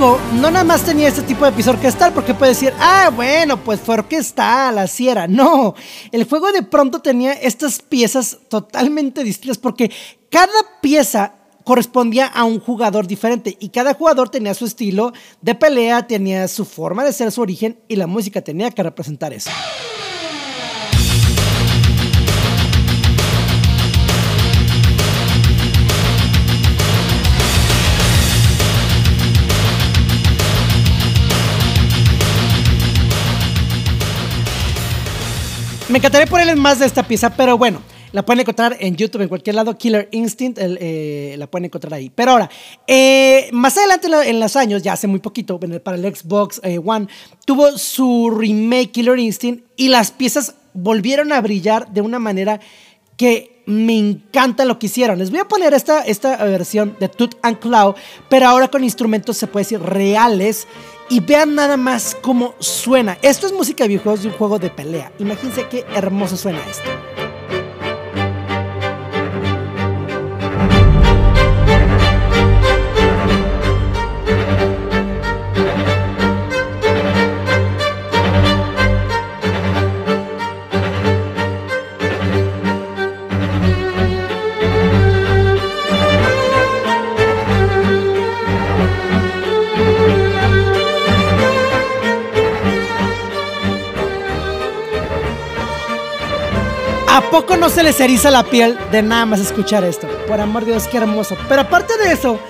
No 0.00 0.50
nada 0.50 0.64
más 0.64 0.82
tenía 0.82 1.08
este 1.08 1.20
tipo 1.20 1.44
de 1.44 1.52
piso 1.52 1.70
orquestal, 1.70 2.14
porque 2.14 2.32
puede 2.32 2.52
decir, 2.52 2.72
ah, 2.78 3.10
bueno, 3.14 3.62
pues 3.62 3.80
fue 3.80 3.96
orquestal, 3.96 4.78
así 4.78 5.10
era. 5.10 5.28
No, 5.28 5.74
el 6.10 6.24
juego 6.24 6.50
de 6.52 6.62
pronto 6.62 7.00
tenía 7.00 7.34
estas 7.34 7.82
piezas 7.82 8.38
totalmente 8.48 9.22
distintas, 9.22 9.58
porque 9.58 9.90
cada 10.30 10.80
pieza 10.80 11.34
correspondía 11.64 12.26
a 12.26 12.44
un 12.44 12.60
jugador 12.60 13.06
diferente 13.06 13.58
y 13.60 13.68
cada 13.68 13.92
jugador 13.92 14.30
tenía 14.30 14.54
su 14.54 14.64
estilo 14.64 15.12
de 15.42 15.54
pelea, 15.54 16.06
tenía 16.06 16.48
su 16.48 16.64
forma 16.64 17.04
de 17.04 17.12
ser, 17.12 17.30
su 17.30 17.42
origen 17.42 17.78
y 17.86 17.96
la 17.96 18.06
música 18.06 18.40
tenía 18.40 18.70
que 18.70 18.82
representar 18.82 19.34
eso. 19.34 19.50
Me 35.90 35.98
encantaría 35.98 36.28
ponerles 36.28 36.56
más 36.56 36.78
de 36.78 36.86
esta 36.86 37.02
pieza, 37.02 37.30
pero 37.30 37.58
bueno, 37.58 37.82
la 38.12 38.24
pueden 38.24 38.40
encontrar 38.42 38.76
en 38.78 38.94
YouTube, 38.94 39.22
en 39.22 39.28
cualquier 39.28 39.56
lado. 39.56 39.76
Killer 39.76 40.08
Instinct, 40.12 40.56
eh, 40.60 41.34
la 41.36 41.48
pueden 41.48 41.64
encontrar 41.64 41.94
ahí. 41.94 42.12
Pero 42.14 42.30
ahora, 42.30 42.48
eh, 42.86 43.48
más 43.50 43.76
adelante 43.76 44.06
en 44.06 44.38
los 44.38 44.54
años, 44.54 44.84
ya 44.84 44.92
hace 44.92 45.08
muy 45.08 45.18
poquito, 45.18 45.58
para 45.58 45.96
el 45.96 46.14
Xbox 46.14 46.60
eh, 46.62 46.78
One, 46.78 47.08
tuvo 47.44 47.76
su 47.76 48.30
remake 48.30 48.92
Killer 48.92 49.18
Instinct 49.18 49.64
y 49.76 49.88
las 49.88 50.12
piezas 50.12 50.54
volvieron 50.74 51.32
a 51.32 51.40
brillar 51.40 51.90
de 51.90 52.02
una 52.02 52.20
manera 52.20 52.60
que 53.16 53.60
me 53.66 53.98
encanta 53.98 54.64
lo 54.64 54.78
que 54.78 54.86
hicieron. 54.86 55.18
Les 55.18 55.30
voy 55.30 55.40
a 55.40 55.48
poner 55.48 55.74
esta, 55.74 56.02
esta 56.02 56.36
versión 56.44 56.96
de 57.00 57.08
Tooth 57.08 57.34
and 57.42 57.58
Claw, 57.58 57.96
pero 58.28 58.46
ahora 58.46 58.68
con 58.68 58.84
instrumentos, 58.84 59.36
se 59.36 59.48
puede 59.48 59.64
decir, 59.64 59.80
reales 59.80 60.68
y 61.10 61.20
vean 61.20 61.54
nada 61.54 61.76
más 61.76 62.16
cómo 62.22 62.54
suena. 62.60 63.18
Esto 63.20 63.46
es 63.46 63.52
música 63.52 63.84
de 63.84 63.88
videojuegos 63.88 64.22
de 64.22 64.28
un 64.28 64.34
juego 64.34 64.58
de 64.58 64.70
pelea. 64.70 65.12
Imagínense 65.18 65.66
qué 65.68 65.84
hermoso 65.94 66.36
suena 66.36 66.60
esto. 66.70 66.88
¿A 97.30 97.32
poco 97.32 97.56
no 97.56 97.68
se 97.68 97.84
les 97.84 98.00
eriza 98.00 98.28
la 98.28 98.42
piel 98.42 98.76
de 98.90 99.02
nada 99.02 99.24
más 99.24 99.38
escuchar 99.38 99.84
esto? 99.84 100.08
Por 100.26 100.40
amor 100.40 100.64
de 100.64 100.72
Dios, 100.72 100.88
qué 100.88 100.96
hermoso. 100.96 101.36
Pero 101.48 101.60
aparte 101.60 101.96
de 101.96 102.10
eso, 102.10 102.40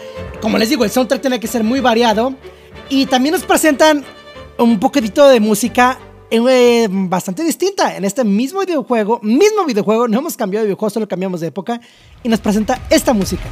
como 0.40 0.56
les 0.56 0.70
digo, 0.70 0.84
el 0.84 0.90
soundtrack 0.90 1.20
tiene 1.20 1.38
que 1.38 1.46
ser 1.48 1.62
muy 1.62 1.80
variado. 1.80 2.32
Y 2.88 3.04
también 3.04 3.34
nos 3.34 3.42
presentan 3.42 4.02
un 4.56 4.80
poquitito 4.80 5.28
de 5.28 5.38
música 5.38 5.98
eh, 6.30 6.88
bastante 6.90 7.44
distinta. 7.44 7.94
En 7.94 8.06
este 8.06 8.24
mismo 8.24 8.60
videojuego, 8.60 9.20
mismo 9.22 9.66
videojuego, 9.66 10.08
no 10.08 10.20
hemos 10.20 10.34
cambiado 10.34 10.62
de 10.62 10.68
videojuego, 10.68 10.88
solo 10.88 11.06
cambiamos 11.06 11.42
de 11.42 11.48
época. 11.48 11.78
Y 12.22 12.30
nos 12.30 12.40
presenta 12.40 12.80
esta 12.88 13.12
música. 13.12 13.50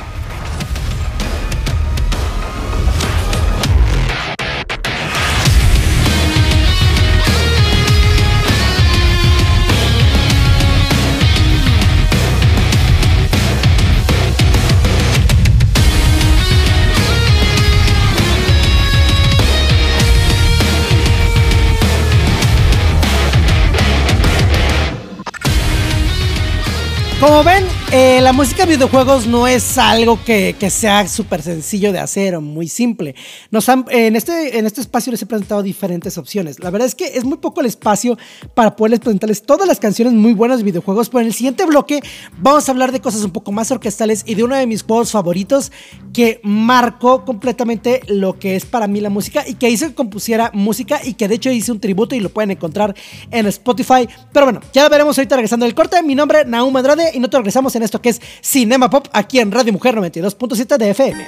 Como 27.21 27.43
ven, 27.43 27.67
eh, 27.91 28.21
la 28.21 28.35
música 28.35 28.67
de 28.67 28.77
videojuegos 28.77 29.27
no 29.27 29.47
es 29.47 29.79
algo 29.79 30.23
que, 30.23 30.55
sea 30.71 31.09
súper 31.09 31.41
sencillo 31.43 31.91
de 31.91 31.99
hacer 31.99 32.35
o 32.35 32.43
muy 32.43 32.69
simple. 32.69 33.15
Nos 33.51 33.67
en, 33.69 34.15
este, 34.15 34.59
en 34.59 34.67
este 34.67 34.83
espacio 34.83 35.11
les 35.11 35.23
he 35.23 35.27
presentado 35.27 35.63
diferentes 35.63 36.19
opciones. 36.19 36.61
La 36.61 36.71
verdad 36.71 36.87
es 36.87 36.95
que 36.95 37.07
es 37.07 37.25
muy 37.25 37.39
poco 37.39 37.61
el 37.61 37.67
espacio 37.67 38.19
para 38.55 38.77
poderles 38.77 39.01
presentarles 39.01 39.43
todas 39.43 39.67
las 39.67 39.81
canciones 39.81 40.13
muy 40.13 40.35
buenas 40.35 40.59
de 40.59 40.65
videojuegos, 40.65 41.09
pero 41.09 41.21
en 41.21 41.29
el 41.29 41.33
siguiente 41.33 41.65
bloque 41.65 42.01
vamos 42.39 42.69
a 42.69 42.73
hablar 42.73 42.93
de 42.93 43.01
cosas 43.01 43.25
un 43.25 43.31
poco 43.31 43.53
más 43.53 43.71
orquestales 43.71 44.23
y 44.27 44.35
de 44.35 44.45
uno 44.45 44.55
de 44.57 44.67
mis 44.67 44.83
juegos 44.83 45.11
favoritos 45.11 45.73
que 46.13 46.41
marcó 46.43 47.25
completamente 47.25 48.03
lo 48.07 48.39
que 48.39 48.57
es 48.57 48.67
para 48.67 48.87
mí 48.87 49.01
la 49.01 49.11
música 49.11 49.49
y 49.49 49.55
que 49.55 49.71
hizo 49.71 49.87
que 49.87 49.95
compusiera 49.95 50.51
música 50.53 51.01
y 51.03 51.15
que 51.15 51.27
de 51.27 51.37
hecho 51.37 51.51
hice 51.51 51.73
un 51.73 51.81
tributo 51.81 52.15
y 52.15 52.21
lo 52.21 52.29
pueden 52.29 52.51
encontrar 52.51 52.95
en 53.31 53.47
Spotify. 53.47 54.07
Pero 54.33 54.45
bueno, 54.45 54.61
ya 54.75 54.83
lo 54.83 54.91
veremos 54.91 55.17
ahorita 55.17 55.37
regresando 55.37 55.65
del 55.65 55.75
corte. 55.75 56.03
Mi 56.03 56.15
nombre 56.15 56.41
es 56.41 56.47
Naum 56.47 56.77
Andrade 56.77 57.13
y 57.15 57.19
nosotros 57.19 57.41
regresamos 57.41 57.78
en 57.79 57.85
esto 57.85 58.03
que 58.03 58.11
es 58.11 58.21
Cinema 58.43 58.91
Pop 58.91 59.09
aquí 59.13 59.41
en 59.41 59.51
Radio 59.51 59.73
Mujer 59.73 59.97
92.7 59.97 60.77
de 60.77 60.91
FM. 60.91 61.27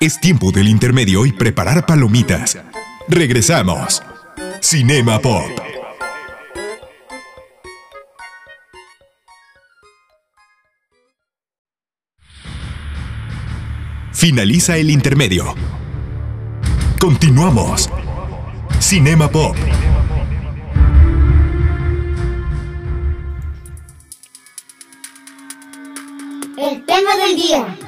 Es 0.00 0.20
tiempo 0.20 0.50
del 0.50 0.68
intermedio 0.68 1.26
y 1.26 1.32
preparar 1.32 1.84
palomitas. 1.84 2.56
Regresamos. 3.08 4.02
Cinema 4.60 5.20
Pop. 5.20 5.50
Finaliza 14.12 14.76
el 14.76 14.90
intermedio. 14.90 15.54
Continuamos. 16.98 17.88
Cinema 18.80 19.30
Pop. 19.30 19.56
El 26.70 26.84
tema 26.84 27.16
del 27.16 27.34
día. 27.34 27.78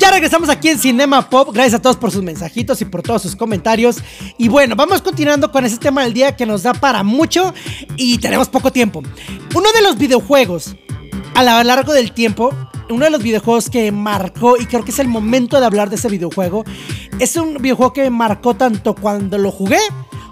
Ya 0.00 0.10
regresamos 0.10 0.48
aquí 0.48 0.68
en 0.68 0.78
Cinema 0.80 1.30
Pop. 1.30 1.50
Gracias 1.52 1.74
a 1.74 1.82
todos 1.82 1.96
por 1.96 2.10
sus 2.10 2.24
mensajitos 2.24 2.80
y 2.80 2.86
por 2.86 3.02
todos 3.02 3.22
sus 3.22 3.36
comentarios. 3.36 3.98
Y 4.36 4.48
bueno, 4.48 4.74
vamos 4.74 5.00
continuando 5.00 5.52
con 5.52 5.64
ese 5.64 5.76
tema 5.76 6.02
del 6.02 6.12
día 6.12 6.34
que 6.34 6.44
nos 6.44 6.64
da 6.64 6.74
para 6.74 7.04
mucho 7.04 7.54
y 7.96 8.18
tenemos 8.18 8.48
poco 8.48 8.72
tiempo. 8.72 9.02
Uno 9.54 9.72
de 9.72 9.82
los 9.82 9.96
videojuegos 9.96 10.74
a 11.34 11.44
lo 11.44 11.62
largo 11.62 11.92
del 11.92 12.10
tiempo, 12.10 12.52
uno 12.88 13.04
de 13.04 13.10
los 13.12 13.22
videojuegos 13.22 13.70
que 13.70 13.92
marcó, 13.92 14.56
y 14.56 14.66
creo 14.66 14.84
que 14.84 14.90
es 14.90 14.98
el 14.98 15.06
momento 15.06 15.60
de 15.60 15.66
hablar 15.66 15.88
de 15.88 15.96
ese 15.96 16.08
videojuego, 16.08 16.64
es 17.20 17.36
un 17.36 17.58
videojuego 17.58 17.92
que 17.92 18.10
marcó 18.10 18.54
tanto 18.54 18.96
cuando 18.96 19.38
lo 19.38 19.52
jugué 19.52 19.78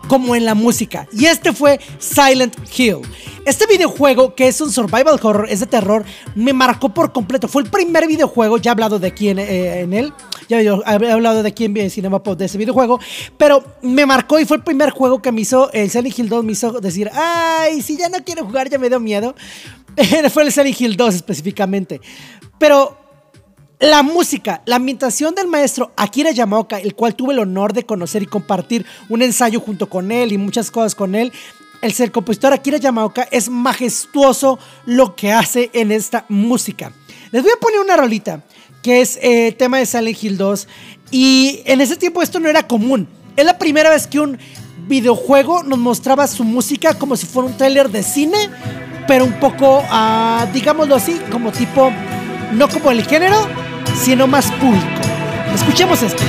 como 0.09 0.35
en 0.35 0.45
la 0.45 0.55
música. 0.55 1.07
Y 1.13 1.27
este 1.27 1.53
fue 1.53 1.79
Silent 1.99 2.57
Hill. 2.77 2.99
Este 3.45 3.67
videojuego, 3.67 4.35
que 4.35 4.49
es 4.49 4.61
un 4.61 4.71
survival 4.71 5.19
horror, 5.23 5.47
es 5.49 5.61
de 5.61 5.67
terror, 5.67 6.05
me 6.35 6.53
marcó 6.53 6.89
por 6.91 7.13
completo. 7.13 7.49
Fue 7.49 7.63
el 7.63 7.71
primer 7.71 8.07
videojuego, 8.07 8.59
ya 8.59 8.71
he 8.71 8.73
hablado 8.73 8.99
de 8.99 9.07
aquí 9.07 9.29
en, 9.29 9.39
eh, 9.39 9.81
él, 9.91 10.13
ya 10.49 10.61
he 10.61 10.69
hablado 11.11 11.43
de 11.43 11.49
aquí 11.49 11.65
en 11.65 11.91
Cinema 11.91 12.23
Pop 12.23 12.39
de 12.39 12.47
ese 12.47 12.59
videojuego, 12.59 13.01
pero 13.37 13.65
me 13.81 14.05
marcó 14.05 14.39
y 14.39 14.45
fue 14.45 14.59
el 14.59 14.63
primer 14.63 14.91
juego 14.91 15.23
que 15.23 15.33
me 15.33 15.43
hizo, 15.43 15.71
el 15.73 15.89
Silent 15.89 16.19
Hill 16.19 16.29
2 16.29 16.45
me 16.45 16.53
hizo 16.53 16.73
decir, 16.81 17.11
ay, 17.15 17.81
si 17.81 17.97
ya 17.97 18.09
no 18.09 18.19
quiero 18.25 18.45
jugar, 18.45 18.69
ya 18.69 18.79
me 18.79 18.89
dio 18.89 19.01
miedo. 19.01 19.35
fue 20.31 20.43
el 20.43 20.53
Silent 20.53 20.81
Hill 20.81 20.97
2 20.97 21.15
específicamente. 21.15 22.01
Pero 22.59 22.98
la 23.81 24.03
música, 24.03 24.63
la 24.67 24.77
ambientación 24.77 25.35
del 25.35 25.47
maestro 25.47 25.93
Akira 25.97 26.33
Yamaoka, 26.33 26.79
el 26.79 26.95
cual 26.95 27.15
tuve 27.15 27.33
el 27.33 27.39
honor 27.39 27.73
de 27.73 27.87
conocer 27.87 28.23
y 28.23 28.27
compartir 28.27 28.85
un 29.09 29.23
ensayo 29.23 29.61
junto 29.61 29.89
con 29.89 30.11
él 30.11 30.33
y 30.33 30.39
muchas 30.39 30.71
cosas 30.71 30.95
con 30.95 31.15
él, 31.15 31.33
el 31.81 31.93
ser 31.93 32.11
compositor 32.11 32.53
Akira 32.53 32.79
Yamaoka 32.79 33.29
es 33.31 33.49
majestuoso 33.49 34.59
lo 34.85 35.15
que 35.15 35.33
hace 35.33 35.71
en 35.73 35.93
esta 35.93 36.25
música. 36.29 36.93
Les 37.31 37.43
voy 37.43 37.53
a 37.57 37.61
poner 37.61 37.79
una 37.79 37.97
rolita 37.97 38.43
que 38.83 39.01
es 39.01 39.19
eh, 39.23 39.53
tema 39.53 39.79
de 39.79 39.87
Silent 39.87 40.23
Hill 40.23 40.37
2 40.37 40.69
y 41.13 41.61
en 41.65 41.81
ese 41.81 41.97
tiempo 41.97 42.23
esto 42.23 42.41
no 42.41 42.49
era 42.49 42.67
común. 42.67 43.07
Es 43.37 43.45
la 43.45 43.59
primera 43.59 43.91
vez 43.91 44.09
que 44.09 44.19
un 44.19 44.39
videojuego 44.89 45.63
nos 45.63 45.79
mostraba 45.79 46.27
su 46.27 46.43
música 46.43 46.95
como 46.95 47.17
si 47.17 47.27
fuera 47.27 47.49
un 47.49 47.57
tráiler 47.57 47.91
de 47.91 48.03
cine, 48.03 48.51
pero 49.07 49.25
un 49.25 49.39
poco, 49.39 49.83
ah, 49.89 50.49
digámoslo 50.53 50.97
así, 50.97 51.21
como 51.31 51.53
tipo, 51.53 51.93
no 52.53 52.69
como 52.69 52.91
el 52.91 53.05
género, 53.05 53.37
sino 53.95 54.27
más 54.27 54.51
público. 54.53 55.01
Escuchemos 55.55 56.03
esto. 56.03 56.23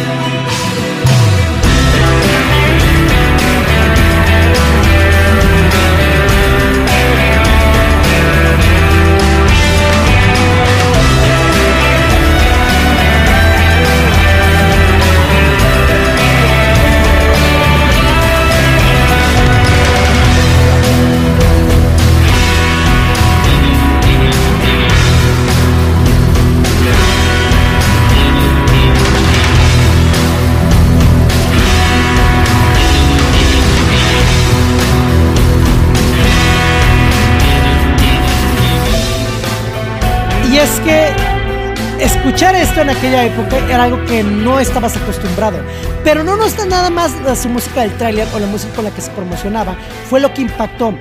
Escuchar 42.40 42.56
esto 42.56 42.80
en 42.80 42.90
aquella 42.90 43.26
época 43.26 43.58
era 43.68 43.84
algo 43.84 44.06
que 44.06 44.24
no 44.24 44.62
estabas 44.62 44.96
acostumbrado. 44.96 45.58
Pero 46.06 46.24
no, 46.24 46.38
no 46.38 46.46
está 46.46 46.66
nada 46.66 46.90
más 46.90 47.12
su 47.38 47.50
música 47.50 47.82
del 47.82 47.92
tráiler 47.98 48.30
o 48.34 48.40
la 48.40 48.48
música 48.48 48.74
con 48.76 48.86
la 48.86 48.96
que 48.96 49.02
se 49.02 49.12
promocionaba, 49.12 49.76
fue 50.10 50.22
lo 50.22 50.34
que 50.34 50.44
impactó. 50.44 50.94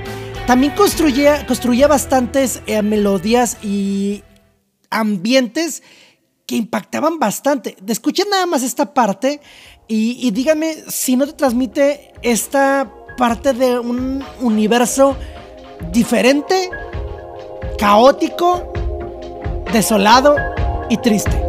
También 0.49 0.73
construía, 0.73 1.47
construía 1.47 1.87
bastantes 1.87 2.61
eh, 2.67 2.83
melodías 2.83 3.57
y 3.63 4.25
ambientes 4.91 5.85
que 6.45 6.57
impactaban 6.57 7.21
bastante. 7.21 7.77
Escuchen 7.87 8.29
nada 8.29 8.47
más 8.47 8.65
esta 8.65 8.93
parte 8.93 9.41
y, 9.87 10.19
y 10.21 10.33
díganme 10.33 10.75
si 10.89 11.15
no 11.15 11.25
te 11.25 11.35
transmite 11.35 12.15
esta 12.21 12.93
parte 13.17 13.53
de 13.53 13.79
un 13.79 14.25
universo 14.41 15.17
diferente, 15.93 16.69
caótico 17.79 18.73
desolado 19.73 20.35
y 20.89 20.97
triste. 20.97 21.47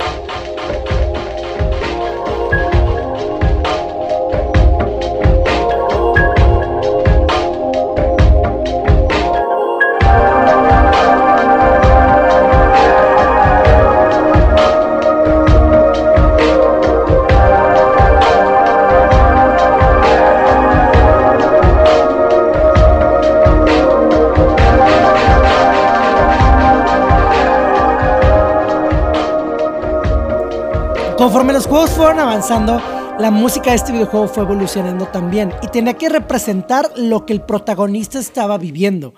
Los 31.60 31.67
juegos 31.67 31.89
fueron 31.89 32.19
avanzando, 32.19 32.82
la 33.19 33.32
música 33.32 33.72
de 33.72 33.76
este 33.76 33.91
videojuego 33.91 34.30
fue 34.30 34.43
evolucionando 34.43 35.08
también 35.08 35.52
y 35.62 35.67
tenía 35.67 35.93
que 35.95 36.08
representar 36.08 36.89
lo 36.95 37.26
que 37.26 37.34
el 37.34 37.41
protagonista 37.41 38.17
estaba 38.17 38.58
viviendo. 38.58 39.13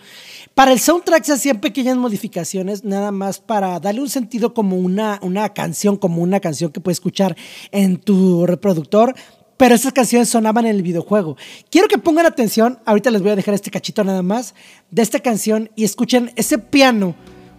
Para 0.55 0.71
el 0.71 0.79
soundtrack 0.79 1.23
se 1.23 1.33
hacían 1.33 1.61
pequeñas 1.61 1.97
modificaciones, 1.97 2.83
nada 2.83 3.11
más 3.11 3.37
para 3.37 3.79
darle 3.79 4.01
un 4.01 4.09
sentido 4.09 4.55
como 4.55 4.75
una, 4.75 5.19
una 5.21 5.49
canción, 5.49 5.97
como 5.97 6.23
una 6.23 6.39
canción 6.39 6.71
que 6.71 6.79
puedes 6.79 6.95
escuchar 6.95 7.37
en 7.69 7.97
tu 7.97 8.47
reproductor, 8.47 9.13
pero 9.57 9.75
esas 9.75 9.93
canciones 9.93 10.27
sonaban 10.27 10.65
en 10.65 10.77
el 10.77 10.81
videojuego. 10.81 11.37
Quiero 11.69 11.87
que 11.87 11.99
pongan 11.99 12.25
atención, 12.25 12.79
ahorita 12.85 13.11
les 13.11 13.21
voy 13.21 13.29
a 13.29 13.35
dejar 13.35 13.53
este 13.53 13.69
cachito 13.69 14.03
nada 14.03 14.23
más 14.23 14.55
de 14.89 15.03
esta 15.03 15.19
canción 15.19 15.69
y 15.75 15.83
escuchen 15.83 16.31
ese 16.37 16.57
piano, 16.57 17.13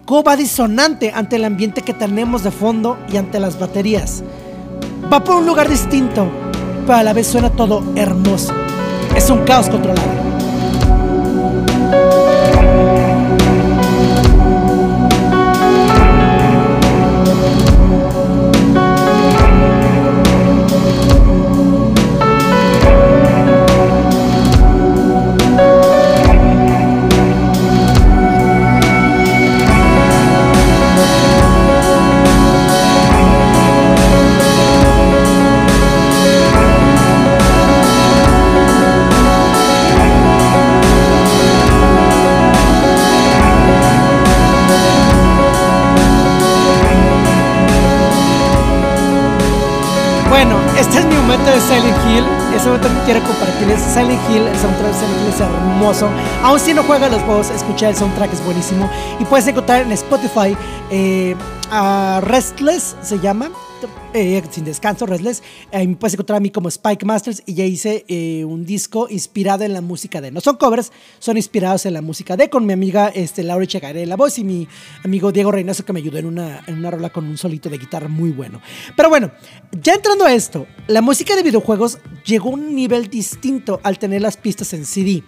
cómo 0.06 0.24
va 0.24 0.34
disonante 0.34 1.12
ante 1.14 1.36
el 1.36 1.44
ambiente 1.44 1.82
que 1.82 1.94
tenemos 1.94 2.42
de 2.42 2.50
fondo 2.50 2.98
y 3.12 3.16
ante 3.16 3.38
las 3.38 3.60
baterías. 3.60 4.24
Va 5.12 5.22
por 5.22 5.36
un 5.36 5.46
lugar 5.46 5.68
distinto, 5.68 6.26
pero 6.86 6.98
a 6.98 7.02
la 7.02 7.12
vez 7.12 7.26
suena 7.26 7.50
todo 7.50 7.82
hermoso. 7.96 8.52
Es 9.14 9.28
un 9.30 9.44
caos 9.44 9.68
controlado. 9.68 10.22
Momento 52.72 52.88
que 52.88 53.04
quiero 53.04 53.26
compartirles. 53.26 53.82
Silent 53.82 54.18
Hill, 54.30 54.46
el 54.46 54.58
soundtrack 54.58 54.86
de 54.86 54.94
Silent 54.94 55.20
Hill 55.20 55.28
es 55.28 55.40
hermoso. 55.40 56.08
Aún 56.42 56.58
si 56.58 56.72
no 56.72 56.82
juegas 56.82 57.12
los 57.12 57.20
juegos, 57.20 57.50
escucha 57.50 57.90
el 57.90 57.94
soundtrack, 57.94 58.32
es 58.32 58.42
buenísimo. 58.46 58.88
Y 59.20 59.26
puedes 59.26 59.46
encontrar 59.46 59.82
en 59.82 59.92
Spotify 59.92 60.56
eh, 60.90 61.36
a 61.70 62.22
Restless, 62.22 62.96
se 63.02 63.18
llama. 63.18 63.50
Eh, 64.14 64.42
sin 64.50 64.64
descanso, 64.64 65.06
Restless. 65.06 65.42
Ahí 65.72 65.86
me 65.86 65.96
puedes 65.96 66.14
encontrar 66.14 66.36
a 66.36 66.40
mí 66.40 66.50
como 66.50 66.68
Spike 66.68 67.04
Masters 67.04 67.42
y 67.46 67.54
ya 67.54 67.64
hice 67.64 68.04
eh, 68.08 68.44
un 68.44 68.64
disco 68.64 69.06
inspirado 69.10 69.64
en 69.64 69.72
la 69.72 69.80
música 69.80 70.20
de. 70.20 70.30
No 70.30 70.40
son 70.40 70.56
covers, 70.56 70.92
son 71.18 71.36
inspirados 71.36 71.86
en 71.86 71.94
la 71.94 72.02
música 72.02 72.36
de 72.36 72.50
con 72.50 72.66
mi 72.66 72.72
amiga 72.72 73.08
este, 73.08 73.42
Laura 73.42 73.66
Chegaré 73.66 74.06
la 74.06 74.16
voz 74.16 74.38
y 74.38 74.44
mi 74.44 74.68
amigo 75.04 75.32
Diego 75.32 75.52
Reynoso 75.52 75.84
que 75.84 75.92
me 75.92 76.00
ayudó 76.00 76.18
en 76.18 76.26
una, 76.26 76.62
en 76.66 76.78
una 76.78 76.90
rola 76.90 77.10
con 77.10 77.26
un 77.26 77.38
solito 77.38 77.68
de 77.68 77.78
guitarra 77.78 78.08
muy 78.08 78.30
bueno. 78.30 78.60
Pero 78.96 79.08
bueno, 79.08 79.30
ya 79.72 79.94
entrando 79.94 80.24
a 80.24 80.32
esto, 80.32 80.66
la 80.86 81.02
música 81.02 81.36
de 81.36 81.42
videojuegos 81.42 81.98
llegó 82.24 82.50
a 82.50 82.54
un 82.54 82.74
nivel 82.74 83.08
distinto 83.08 83.80
al 83.82 83.98
tener 83.98 84.22
las 84.22 84.36
pistas 84.36 84.72
en 84.72 84.84
CD. 84.84 85.22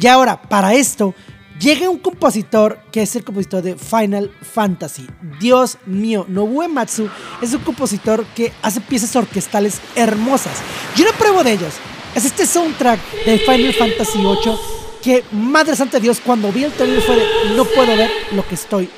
Y 0.00 0.06
ahora, 0.06 0.42
para 0.42 0.74
esto, 0.74 1.14
llega 1.58 1.88
un 1.88 1.98
compositor 1.98 2.78
que 2.92 3.02
es 3.02 3.16
el 3.16 3.24
compositor 3.24 3.62
de 3.62 3.76
Final 3.76 4.30
Fantasy. 4.42 5.06
Dios 5.40 5.78
mío, 5.86 6.24
Nobuo 6.28 6.62
Ematsu 6.62 7.08
es 7.42 7.52
un 7.52 7.60
compositor 7.60 8.24
que 8.34 8.52
hace 8.62 8.80
piezas 8.80 9.14
orquestales 9.16 9.80
hermosas. 9.94 10.58
Y 10.96 11.02
una 11.02 11.12
prueba 11.12 11.42
de 11.42 11.52
ellos 11.52 11.74
es 12.14 12.24
este 12.24 12.46
soundtrack 12.46 13.00
de 13.24 13.38
Final 13.38 13.74
Fantasy 13.74 14.18
VIII 14.18 14.78
que, 15.02 15.24
madre 15.32 15.76
santa 15.76 16.00
Dios, 16.00 16.20
cuando 16.24 16.50
vi 16.52 16.64
el 16.64 16.72
trailer 16.72 17.00
fue 17.02 17.16
de, 17.16 17.24
no 17.54 17.64
puedo 17.64 17.96
ver 17.96 18.10
lo 18.32 18.46
que 18.46 18.54
estoy 18.54 18.90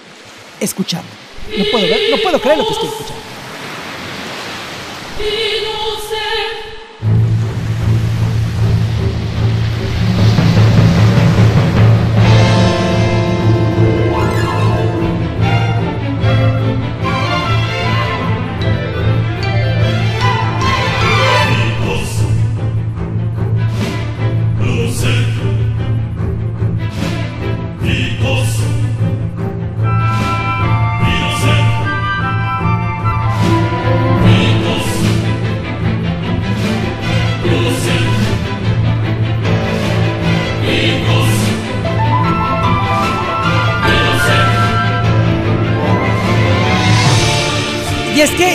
escuchando. 0.58 1.08
No 1.56 1.64
puedo 1.70 1.84
ver, 1.84 2.00
no 2.10 2.16
puedo 2.22 2.40
creer 2.40 2.58
lo 2.58 2.66
que 2.66 2.72
estoy 2.72 2.88
escuchando. 2.88 3.20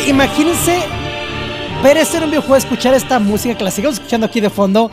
Imagínense 0.07 0.77
ver 1.83 1.97
esto 1.97 2.17
en 2.17 2.29
videojuego, 2.29 2.55
escuchar 2.55 2.93
esta 2.93 3.19
música 3.19 3.57
que 3.57 3.63
la 3.63 3.71
sigamos 3.71 3.95
escuchando 3.97 4.27
aquí 4.27 4.39
de 4.39 4.49
fondo, 4.49 4.91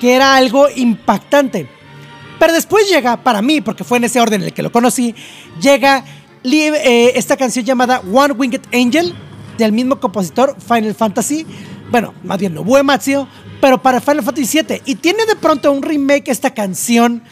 que 0.00 0.14
era 0.14 0.36
algo 0.36 0.68
impactante. 0.74 1.68
Pero 2.38 2.52
después 2.52 2.88
llega, 2.88 3.22
para 3.22 3.42
mí, 3.42 3.60
porque 3.60 3.84
fue 3.84 3.98
en 3.98 4.04
ese 4.04 4.20
orden 4.20 4.42
en 4.42 4.48
el 4.48 4.52
que 4.52 4.62
lo 4.62 4.70
conocí, 4.70 5.14
llega 5.60 6.04
eh, 6.44 7.12
esta 7.16 7.36
canción 7.36 7.64
llamada 7.64 8.00
One 8.12 8.34
Winged 8.34 8.62
Angel, 8.72 9.14
del 9.56 9.72
mismo 9.72 9.98
compositor, 9.98 10.56
Final 10.60 10.94
Fantasy. 10.94 11.44
Bueno, 11.90 12.14
más 12.22 12.38
bien 12.38 12.54
Nobuo 12.54 12.78
Ematsu, 12.78 13.26
pero 13.60 13.82
para 13.82 14.00
Final 14.00 14.22
Fantasy 14.22 14.62
VII. 14.62 14.82
Y 14.84 14.96
tiene 14.96 15.26
de 15.26 15.34
pronto 15.34 15.72
un 15.72 15.82
remake 15.82 16.28
esta 16.28 16.54
canción 16.54 17.22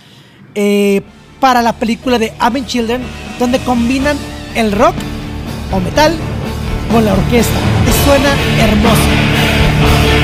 eh, 0.55 1.03
para 1.39 1.63
la 1.63 1.75
película 1.75 2.19
de 2.19 2.33
Advent 2.39 2.67
Children, 2.67 3.03
donde 3.39 3.59
combinan 3.61 4.17
el 4.55 4.73
rock 4.73 4.97
o 5.71 5.79
metal 5.79 6.17
con 6.91 7.05
la 7.05 7.13
orquesta. 7.13 7.59
Suena 8.05 8.35
hermoso. 8.61 10.16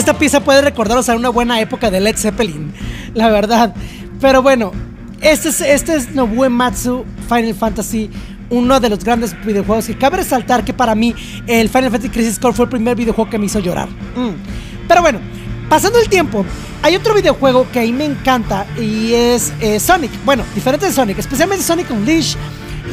Esta 0.00 0.18
pieza 0.18 0.40
puede 0.40 0.62
recordaros 0.62 1.08
a 1.10 1.14
una 1.14 1.28
buena 1.28 1.60
época 1.60 1.90
de 1.90 2.00
Led 2.00 2.16
Zeppelin, 2.16 2.72
la 3.14 3.28
verdad. 3.28 3.74
Pero 4.18 4.42
bueno, 4.42 4.72
este 5.20 5.50
es, 5.50 5.60
este 5.60 5.94
es 5.94 6.08
Final 6.08 7.54
Fantasy, 7.54 8.10
uno 8.48 8.80
de 8.80 8.88
los 8.88 9.04
grandes 9.04 9.36
videojuegos 9.44 9.86
que 9.86 9.98
cabe 9.98 10.16
resaltar 10.16 10.64
que 10.64 10.72
para 10.72 10.94
mí 10.94 11.14
el 11.46 11.68
Final 11.68 11.90
Fantasy 11.90 12.08
Crisis 12.08 12.38
Core 12.38 12.54
fue 12.54 12.64
el 12.64 12.70
primer 12.70 12.96
videojuego 12.96 13.30
que 13.30 13.38
me 13.38 13.46
hizo 13.46 13.58
llorar. 13.58 13.88
Mm. 13.88 14.88
Pero 14.88 15.02
bueno, 15.02 15.20
pasando 15.68 15.98
el 16.00 16.08
tiempo, 16.08 16.46
hay 16.82 16.96
otro 16.96 17.14
videojuego 17.14 17.70
que 17.70 17.80
a 17.80 17.82
mí 17.82 17.92
me 17.92 18.06
encanta 18.06 18.66
y 18.80 19.12
es 19.12 19.52
eh, 19.60 19.78
Sonic. 19.78 20.10
Bueno, 20.24 20.44
diferente 20.54 20.86
de 20.86 20.92
Sonic, 20.92 21.18
especialmente 21.18 21.62
Sonic 21.62 21.90
Unleashed 21.90 22.38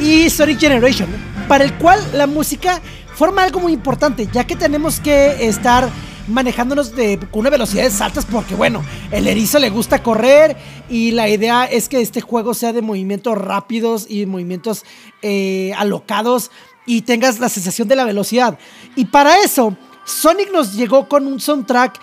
y 0.00 0.28
Sonic 0.28 0.60
Generation, 0.60 1.08
para 1.48 1.64
el 1.64 1.72
cual 1.74 1.98
la 2.12 2.26
música 2.26 2.82
forma 3.14 3.44
algo 3.44 3.60
muy 3.60 3.72
importante, 3.72 4.28
ya 4.30 4.44
que 4.44 4.56
tenemos 4.56 5.00
que 5.00 5.48
estar 5.48 5.88
manejándonos 6.28 6.94
de, 6.94 7.18
con 7.30 7.40
una 7.40 7.50
velocidades 7.50 8.00
altas 8.00 8.26
porque 8.26 8.54
bueno, 8.54 8.84
el 9.10 9.26
erizo 9.26 9.58
le 9.58 9.70
gusta 9.70 10.02
correr 10.02 10.56
y 10.88 11.12
la 11.12 11.28
idea 11.28 11.64
es 11.64 11.88
que 11.88 12.00
este 12.00 12.20
juego 12.20 12.54
sea 12.54 12.72
de 12.72 12.82
movimientos 12.82 13.36
rápidos 13.36 14.06
y 14.08 14.26
movimientos 14.26 14.84
eh, 15.22 15.72
alocados 15.76 16.50
y 16.86 17.02
tengas 17.02 17.38
la 17.38 17.48
sensación 17.48 17.88
de 17.88 17.96
la 17.96 18.04
velocidad. 18.04 18.58
Y 18.96 19.06
para 19.06 19.38
eso, 19.42 19.76
Sonic 20.04 20.50
nos 20.52 20.74
llegó 20.74 21.08
con 21.08 21.26
un 21.26 21.40
soundtrack 21.40 22.00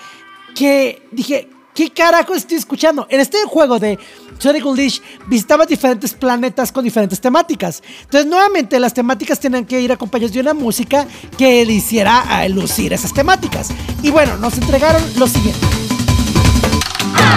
que 0.56 1.08
dije, 1.12 1.50
¿qué 1.76 1.92
carajo 1.92 2.34
estoy 2.34 2.58
escuchando? 2.58 3.06
En 3.10 3.20
este 3.20 3.44
juego 3.44 3.78
de 3.78 4.00
Sonic 4.40 4.66
Unleashed 4.66 5.04
visitaba 5.28 5.66
diferentes 5.66 6.14
planetas 6.14 6.72
con 6.72 6.84
diferentes 6.84 7.22
temáticas. 7.22 7.84
Entonces, 8.02 8.26
nuevamente, 8.28 8.80
las 8.80 8.94
temáticas 8.94 9.40
tienen 9.40 9.66
que 9.66 9.80
ir 9.80 9.92
acompañadas 9.92 10.34
de 10.34 10.40
una 10.40 10.54
música 10.54 11.06
que 11.38 11.64
le 11.66 11.74
hiciera 11.74 12.48
lucir 12.48 12.94
esas 12.94 13.14
temáticas. 13.14 13.70
Y 14.02 14.10
bueno, 14.10 14.38
nos 14.38 14.58
entregaron 14.58 15.04
lo 15.18 15.28
siguiente. 15.28 15.68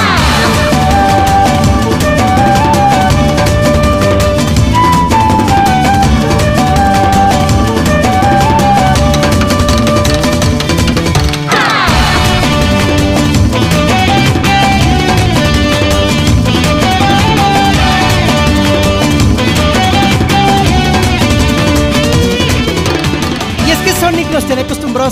Y 0.05 0.08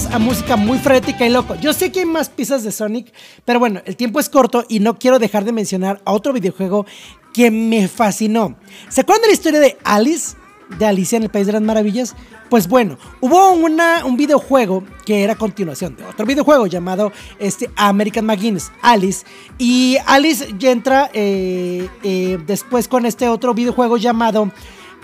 a 0.05 0.19
música 0.19 0.57
muy 0.57 0.79
frenética 0.79 1.25
y 1.25 1.31
loco. 1.31 1.55
Yo 1.55 1.73
sé 1.73 1.91
que 1.91 2.01
hay 2.01 2.05
más 2.05 2.29
piezas 2.29 2.63
de 2.63 2.71
Sonic, 2.71 3.11
pero 3.47 3.59
bueno, 3.59 3.81
el 3.87 3.97
tiempo 3.97 4.21
es 4.21 4.29
corto 4.29 4.67
y 4.69 4.81
no 4.81 4.99
quiero 4.99 5.19
dejar 5.19 5.47
de 5.47 5.53
mencionar 5.53 6.03
a 6.05 6.13
otro 6.13 6.35
videojuego 6.35 6.85
que 7.33 7.51
me 7.51 7.89
fascinó. 7.89 8.57
¿Se 8.91 9.01
acuerdan 9.01 9.23
de 9.23 9.29
la 9.29 9.33
historia 9.33 9.59
de 9.59 9.79
Alice? 9.85 10.37
De 10.79 10.85
Alicia 10.85 11.17
en 11.17 11.23
el 11.23 11.31
País 11.31 11.47
de 11.47 11.55
las 11.55 11.63
Maravillas. 11.63 12.15
Pues 12.51 12.69
bueno, 12.69 12.99
hubo 13.23 13.53
una, 13.53 14.05
un 14.05 14.19
videojuego 14.19 14.85
que 15.07 15.25
era 15.25 15.35
continuación 15.35 15.97
de 15.97 16.05
otro 16.05 16.27
videojuego 16.27 16.67
llamado 16.67 17.11
este, 17.39 17.71
American 17.75 18.27
McGuinness, 18.27 18.71
Alice. 18.83 19.25
Y 19.57 19.97
Alice 20.05 20.47
ya 20.59 20.73
entra 20.73 21.11
eh, 21.15 21.89
eh, 22.03 22.39
después 22.47 22.87
con 22.87 23.07
este 23.07 23.31
otro 23.31 23.55
videojuego 23.55 23.97
llamado 23.97 24.53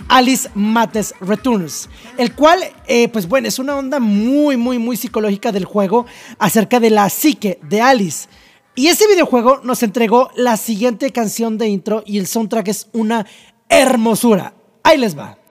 Alice 0.08 0.48
Madness 0.54 1.14
Returns, 1.20 1.88
el 2.18 2.34
cual, 2.34 2.60
eh, 2.86 3.08
pues 3.08 3.28
bueno, 3.28 3.48
es 3.48 3.58
una 3.58 3.76
onda 3.76 4.00
muy, 4.00 4.56
muy, 4.56 4.78
muy 4.78 4.96
psicológica 4.96 5.52
del 5.52 5.64
juego 5.64 6.06
acerca 6.38 6.80
de 6.80 6.90
la 6.90 7.08
psique 7.08 7.58
de 7.62 7.80
Alice. 7.80 8.28
Y 8.74 8.88
ese 8.88 9.06
videojuego 9.06 9.60
nos 9.64 9.82
entregó 9.82 10.30
la 10.34 10.56
siguiente 10.56 11.10
canción 11.10 11.58
de 11.58 11.68
intro 11.68 12.02
y 12.06 12.18
el 12.18 12.26
soundtrack 12.26 12.68
es 12.68 12.88
una 12.92 13.26
hermosura. 13.68 14.54
Ahí 14.82 14.98
les 14.98 15.16
va. 15.16 15.41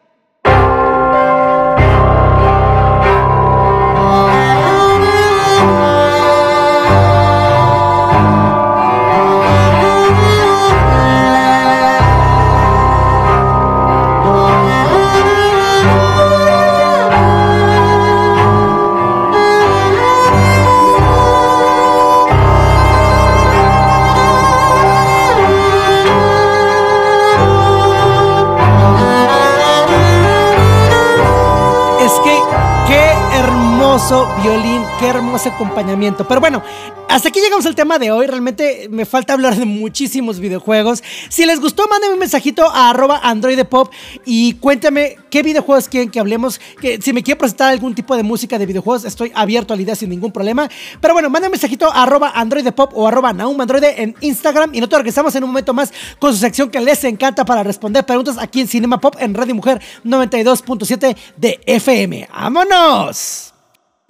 Violín, 34.43 34.84
qué 35.00 35.08
hermoso 35.08 35.50
acompañamiento. 35.50 36.28
Pero 36.28 36.41
bueno, 36.41 36.62
hasta 37.08 37.30
aquí 37.30 37.39
llegamos 37.39 37.65
al 37.65 37.76
tema 37.76 37.97
de 37.97 38.12
hoy. 38.12 38.28
Realmente 38.28 38.88
me 38.89 39.06
falta 39.06 39.34
hablar 39.34 39.56
de 39.56 39.63
muchísimos 39.63 40.39
videojuegos. 40.39 41.02
Si 41.30 41.45
les 41.45 41.62
gustó, 41.62 41.88
mándenme 41.88 42.15
un 42.15 42.19
mensajito 42.19 42.69
a 42.69 42.89
arroba 42.89 43.21
androidepop 43.24 43.89
y 44.26 44.56
cuéntame 44.56 45.15
qué 45.30 45.43
videojuegos 45.43 45.88
quieren 45.88 46.10
que 46.10 46.19
hablemos. 46.19 46.60
Que 46.82 47.02
si 47.02 47.13
me 47.13 47.24
quieren 47.24 47.39
presentar 47.39 47.69
algún 47.69 47.95
tipo 47.95 48.17
de 48.17 48.24
música 48.24 48.60
de 48.60 48.65
videojuegos, 48.65 49.06
estoy 49.06 49.32
abierto 49.34 49.74
a 49.74 49.78
la 49.78 49.84
idea 49.84 49.95
sin 49.95 50.10
ningún 50.10 50.34
problema. 50.34 50.69
Pero 51.00 51.13
bueno, 51.13 51.30
mándenme 51.30 51.47
un 51.47 51.52
mensajito 51.52 51.89
a 51.89 52.04
arroba 52.04 52.34
androidepop 52.36 52.91
o 52.93 53.08
arroba 53.08 53.32
naumandroide 53.32 54.04
en 54.04 54.13
Instagram. 54.19 54.71
Y 54.74 54.80
nosotros 54.80 55.00
regresamos 55.00 55.34
en 55.36 55.45
un 55.45 55.52
momento 55.52 55.74
más 55.74 55.93
con 56.19 56.34
su 56.34 56.39
sección 56.39 56.69
que 56.69 56.82
les 56.82 57.02
encanta 57.06 57.45
para 57.45 57.63
responder 57.63 58.06
preguntas 58.06 58.38
aquí 58.38 58.60
en 58.60 58.67
Cinema 58.67 59.00
Pop 59.00 59.15
en 59.19 59.34
Radio 59.34 59.56
Mujer 59.56 59.82
92.7 60.04 61.15
de 61.38 61.62
FM. 61.65 62.28
¡Vámonos! 62.34 63.50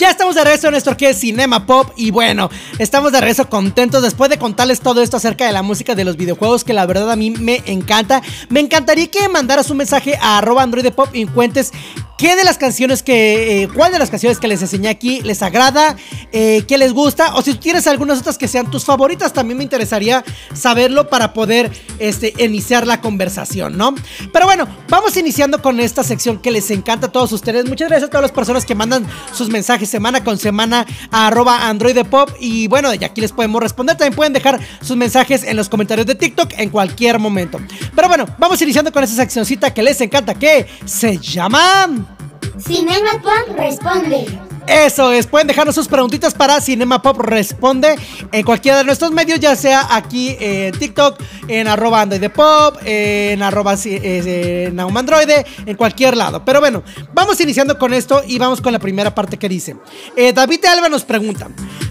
Ya 0.00 0.08
estamos 0.08 0.34
de 0.34 0.44
regreso 0.44 0.68
en 0.68 0.76
esto 0.76 0.96
que 0.96 1.12
Cinema 1.12 1.66
Pop 1.66 1.90
y 1.94 2.10
bueno, 2.10 2.48
estamos 2.78 3.12
de 3.12 3.20
regreso 3.20 3.50
contentos 3.50 4.02
después 4.02 4.30
de 4.30 4.38
contarles 4.38 4.80
todo 4.80 5.02
esto 5.02 5.18
acerca 5.18 5.44
de 5.44 5.52
la 5.52 5.60
música 5.60 5.94
de 5.94 6.06
los 6.06 6.16
videojuegos 6.16 6.64
que 6.64 6.72
la 6.72 6.86
verdad 6.86 7.10
a 7.10 7.16
mí 7.16 7.30
me 7.30 7.62
encanta. 7.66 8.22
Me 8.48 8.60
encantaría 8.60 9.08
que 9.08 9.28
mandaras 9.28 9.68
un 9.68 9.76
mensaje 9.76 10.16
a 10.18 10.38
arroba 10.38 10.62
Android 10.62 10.90
Pop 10.90 11.10
y 11.12 11.26
cuentes 11.26 11.72
qué 12.20 12.36
de 12.36 12.44
las 12.44 12.58
canciones 12.58 13.02
que, 13.02 13.62
eh, 13.62 13.68
cuál 13.68 13.92
de 13.92 13.98
las 13.98 14.10
canciones 14.10 14.38
que 14.38 14.46
les 14.46 14.60
enseñé 14.60 14.90
aquí 14.90 15.22
les 15.22 15.42
agrada, 15.42 15.96
eh, 16.32 16.64
qué 16.68 16.76
les 16.76 16.92
gusta 16.92 17.34
o 17.34 17.40
si 17.40 17.54
tienes 17.54 17.86
algunas 17.86 18.18
otras 18.18 18.36
que 18.36 18.46
sean 18.46 18.70
tus 18.70 18.84
favoritas 18.84 19.32
también 19.32 19.56
me 19.56 19.64
interesaría 19.64 20.22
saberlo 20.52 21.08
para 21.08 21.32
poder 21.32 21.70
este, 21.98 22.34
iniciar 22.36 22.86
la 22.86 23.00
conversación, 23.00 23.78
¿no? 23.78 23.94
Pero 24.34 24.44
bueno, 24.44 24.68
vamos 24.90 25.16
iniciando 25.16 25.62
con 25.62 25.80
esta 25.80 26.04
sección 26.04 26.38
que 26.38 26.50
les 26.50 26.70
encanta 26.70 27.06
a 27.06 27.10
todos 27.10 27.32
ustedes. 27.32 27.64
Muchas 27.64 27.88
gracias 27.88 28.08
a 28.08 28.10
todas 28.10 28.22
las 28.22 28.32
personas 28.32 28.66
que 28.66 28.74
mandan 28.74 29.06
sus 29.32 29.48
mensajes 29.48 29.88
semana 29.88 30.22
con 30.22 30.36
semana 30.36 30.84
a 31.10 31.28
arroba 31.28 31.68
Android 31.70 32.04
Pop. 32.04 32.28
Y 32.38 32.68
bueno, 32.68 32.90
de 32.90 33.02
aquí 33.02 33.22
les 33.22 33.32
podemos 33.32 33.62
responder. 33.62 33.96
También 33.96 34.14
pueden 34.14 34.34
dejar 34.34 34.60
sus 34.82 34.98
mensajes 34.98 35.42
en 35.42 35.56
los 35.56 35.70
comentarios 35.70 36.06
de 36.06 36.16
TikTok 36.16 36.52
en 36.58 36.68
cualquier 36.68 37.18
momento. 37.18 37.58
Pero 37.96 38.08
bueno, 38.08 38.26
vamos 38.36 38.60
iniciando 38.60 38.92
con 38.92 39.04
esa 39.04 39.16
seccioncita 39.16 39.72
que 39.72 39.82
les 39.82 39.98
encanta, 40.02 40.34
que 40.34 40.66
se 40.84 41.16
llama... 41.16 42.09
Cinema 42.58 43.12
Pop 43.22 43.56
responde. 43.56 44.26
Eso 44.66 45.10
es, 45.10 45.26
pueden 45.26 45.48
dejarnos 45.48 45.74
sus 45.74 45.88
preguntitas 45.88 46.34
para 46.34 46.60
Cinema 46.60 47.02
Pop 47.02 47.18
Responde 47.18 47.96
en 48.30 48.44
cualquiera 48.44 48.78
de 48.78 48.84
nuestros 48.84 49.10
medios, 49.10 49.40
ya 49.40 49.56
sea 49.56 49.88
aquí 49.90 50.36
en 50.38 50.78
TikTok, 50.78 51.20
en 51.48 51.66
arroba 51.66 52.02
Android 52.02 52.30
Pop, 52.30 52.76
en 52.84 53.42
arroba 53.42 53.74
eh, 53.84 54.70
Naumandroide, 54.72 55.44
en 55.66 55.76
cualquier 55.76 56.16
lado. 56.16 56.44
Pero 56.44 56.60
bueno, 56.60 56.84
vamos 57.12 57.40
iniciando 57.40 57.78
con 57.78 57.92
esto 57.92 58.22
y 58.26 58.38
vamos 58.38 58.60
con 58.60 58.72
la 58.72 58.78
primera 58.78 59.14
parte 59.14 59.38
que 59.38 59.48
dice. 59.48 59.76
Eh, 60.14 60.32
David 60.32 60.64
Alba 60.66 60.88
nos 60.88 61.04
pregunta. 61.04 61.48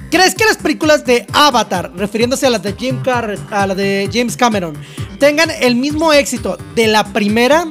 ¿Crees 0.09 0.33
que 0.33 0.45
las 0.45 0.57
películas 0.57 1.05
de 1.05 1.27
Avatar, 1.33 1.91
refiriéndose 1.95 2.47
a 2.47 2.49
las 2.49 2.63
de, 2.63 2.73
Jim 2.73 3.01
Car 3.03 3.37
a 3.51 3.67
la 3.67 3.75
de 3.75 4.09
James 4.11 4.37
Cameron, 4.37 4.77
tengan 5.19 5.51
el 5.51 5.75
mismo 5.75 6.13
éxito 6.13 6.57
de 6.75 6.87
la 6.87 7.03
primera? 7.03 7.67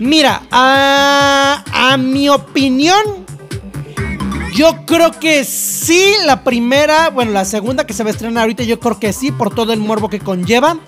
Mira, 0.00 0.42
a, 0.50 1.96
mi 1.98 2.30
opinión, 2.30 3.02
yo 4.54 4.86
creo 4.86 5.10
que 5.10 5.44
sí, 5.44 6.14
la 6.24 6.42
primera, 6.42 7.10
bueno, 7.10 7.32
la 7.32 7.44
segunda 7.44 7.84
que 7.84 7.92
se 7.92 8.02
va 8.02 8.08
a 8.08 8.12
estrenar 8.12 8.42
ahorita, 8.42 8.62
yo 8.62 8.80
creo 8.80 8.98
que 8.98 9.12
sí, 9.12 9.30
por 9.30 9.54
todo 9.54 9.74
el 9.74 9.80
morbo 9.80 10.08
que 10.08 10.18
conlleva. 10.18 10.78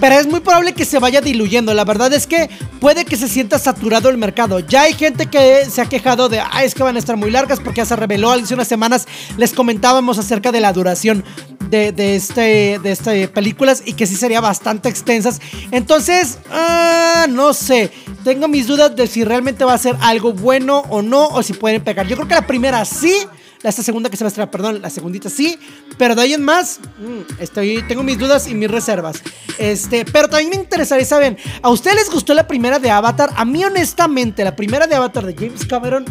Pero 0.00 0.14
es 0.14 0.26
muy 0.26 0.40
probable 0.40 0.72
que 0.72 0.86
se 0.86 0.98
vaya 0.98 1.20
diluyendo. 1.20 1.74
La 1.74 1.84
verdad 1.84 2.10
es 2.14 2.26
que 2.26 2.48
puede 2.80 3.04
que 3.04 3.16
se 3.16 3.28
sienta 3.28 3.58
saturado 3.58 4.08
el 4.08 4.16
mercado. 4.16 4.60
Ya 4.60 4.82
hay 4.82 4.94
gente 4.94 5.26
que 5.26 5.66
se 5.66 5.82
ha 5.82 5.86
quejado 5.86 6.30
de, 6.30 6.40
ah, 6.40 6.62
es 6.64 6.74
que 6.74 6.84
van 6.84 6.96
a 6.96 7.00
estar 7.00 7.16
muy 7.16 7.30
largas 7.30 7.60
porque 7.60 7.78
ya 7.78 7.84
se 7.84 7.96
reveló 7.96 8.30
hace 8.30 8.54
unas 8.54 8.68
semanas. 8.68 9.06
Les 9.36 9.52
comentábamos 9.52 10.18
acerca 10.18 10.52
de 10.52 10.60
la 10.60 10.72
duración 10.72 11.22
de, 11.70 11.92
de, 11.92 12.16
este, 12.16 12.78
de 12.78 12.90
este 12.90 13.28
películas 13.28 13.82
y 13.84 13.92
que 13.92 14.06
sí 14.06 14.16
sería 14.16 14.40
bastante 14.40 14.88
extensas. 14.88 15.40
Entonces, 15.70 16.38
ah, 16.50 17.26
no 17.28 17.52
sé. 17.52 17.90
Tengo 18.24 18.48
mis 18.48 18.66
dudas 18.66 18.94
de 18.94 19.06
si 19.06 19.24
realmente 19.24 19.64
va 19.64 19.74
a 19.74 19.78
ser 19.78 19.96
algo 20.00 20.32
bueno 20.32 20.84
o 20.88 21.02
no, 21.02 21.26
o 21.28 21.42
si 21.42 21.52
pueden 21.52 21.82
pegar. 21.82 22.06
Yo 22.06 22.16
creo 22.16 22.28
que 22.28 22.34
la 22.34 22.46
primera 22.46 22.84
sí. 22.84 23.14
Esta 23.62 23.82
segunda 23.82 24.08
que 24.08 24.16
se 24.16 24.22
va 24.22 24.28
a 24.28 24.28
estrenar, 24.28 24.52
perdón, 24.52 24.80
la 24.80 24.88
segundita 24.88 25.28
sí, 25.28 25.58
pero 25.96 26.14
de 26.14 26.22
ahí 26.22 26.32
en 26.32 26.44
más, 26.44 26.78
mm, 26.78 27.42
estoy, 27.42 27.82
tengo 27.88 28.04
mis 28.04 28.16
dudas 28.16 28.46
y 28.46 28.54
mis 28.54 28.70
reservas. 28.70 29.20
Este, 29.58 30.04
pero 30.04 30.28
también 30.28 30.50
me 30.50 30.56
interesaría 30.56 31.04
saber, 31.04 31.36
¿a 31.60 31.68
ustedes 31.68 31.96
les 31.96 32.10
gustó 32.10 32.34
la 32.34 32.46
primera 32.46 32.78
de 32.78 32.88
Avatar? 32.88 33.30
A 33.34 33.44
mí 33.44 33.64
honestamente, 33.64 34.44
la 34.44 34.54
primera 34.54 34.86
de 34.86 34.94
Avatar 34.94 35.26
de 35.26 35.34
James 35.34 35.66
Cameron 35.66 36.04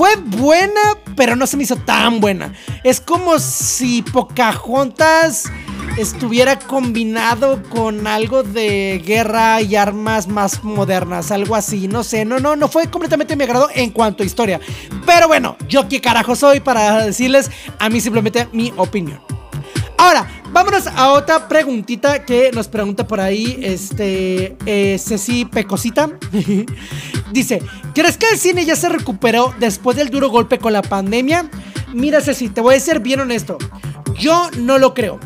fue 0.00 0.16
buena, 0.16 0.80
pero 1.14 1.36
no 1.36 1.46
se 1.46 1.58
me 1.58 1.64
hizo 1.64 1.76
tan 1.76 2.20
buena. 2.20 2.54
Es 2.84 3.02
como 3.02 3.38
si 3.38 4.00
Pocahontas 4.00 5.44
estuviera 5.98 6.58
combinado 6.58 7.62
con 7.64 8.06
algo 8.06 8.42
de 8.42 9.02
guerra 9.04 9.60
y 9.60 9.76
armas 9.76 10.26
más 10.26 10.64
modernas, 10.64 11.30
algo 11.30 11.54
así, 11.54 11.86
no 11.86 12.02
sé, 12.02 12.24
no, 12.24 12.38
no, 12.38 12.56
no 12.56 12.68
fue 12.68 12.88
completamente 12.88 13.36
mi 13.36 13.44
agrado 13.44 13.68
en 13.74 13.90
cuanto 13.90 14.22
a 14.22 14.26
historia. 14.26 14.58
Pero 15.04 15.28
bueno, 15.28 15.58
yo 15.68 15.86
qué 15.86 16.00
carajo 16.00 16.34
soy 16.34 16.60
para 16.60 17.04
decirles 17.04 17.50
a 17.78 17.90
mí 17.90 18.00
simplemente 18.00 18.48
mi 18.52 18.72
opinión. 18.78 19.20
Ahora, 19.98 20.26
vámonos 20.52 20.86
a 20.86 21.12
otra 21.12 21.48
preguntita 21.48 22.24
que 22.24 22.50
nos 22.52 22.68
pregunta 22.68 23.06
por 23.06 23.20
ahí, 23.20 23.58
este, 23.62 24.56
eh, 24.66 24.98
Ceci 24.98 25.44
Pecosita. 25.44 26.10
Dice, 27.32 27.62
¿crees 27.94 28.16
que 28.16 28.28
el 28.30 28.38
cine 28.38 28.64
ya 28.64 28.76
se 28.76 28.88
recuperó 28.88 29.54
después 29.58 29.96
del 29.96 30.10
duro 30.10 30.28
golpe 30.30 30.58
con 30.58 30.72
la 30.72 30.82
pandemia? 30.82 31.48
Mira, 31.92 32.20
Ceci, 32.20 32.48
te 32.48 32.60
voy 32.60 32.74
a 32.74 32.80
ser 32.80 33.00
bien 33.00 33.20
honesto. 33.20 33.58
Yo 34.18 34.50
no 34.58 34.78
lo 34.78 34.94
creo. 34.94 35.18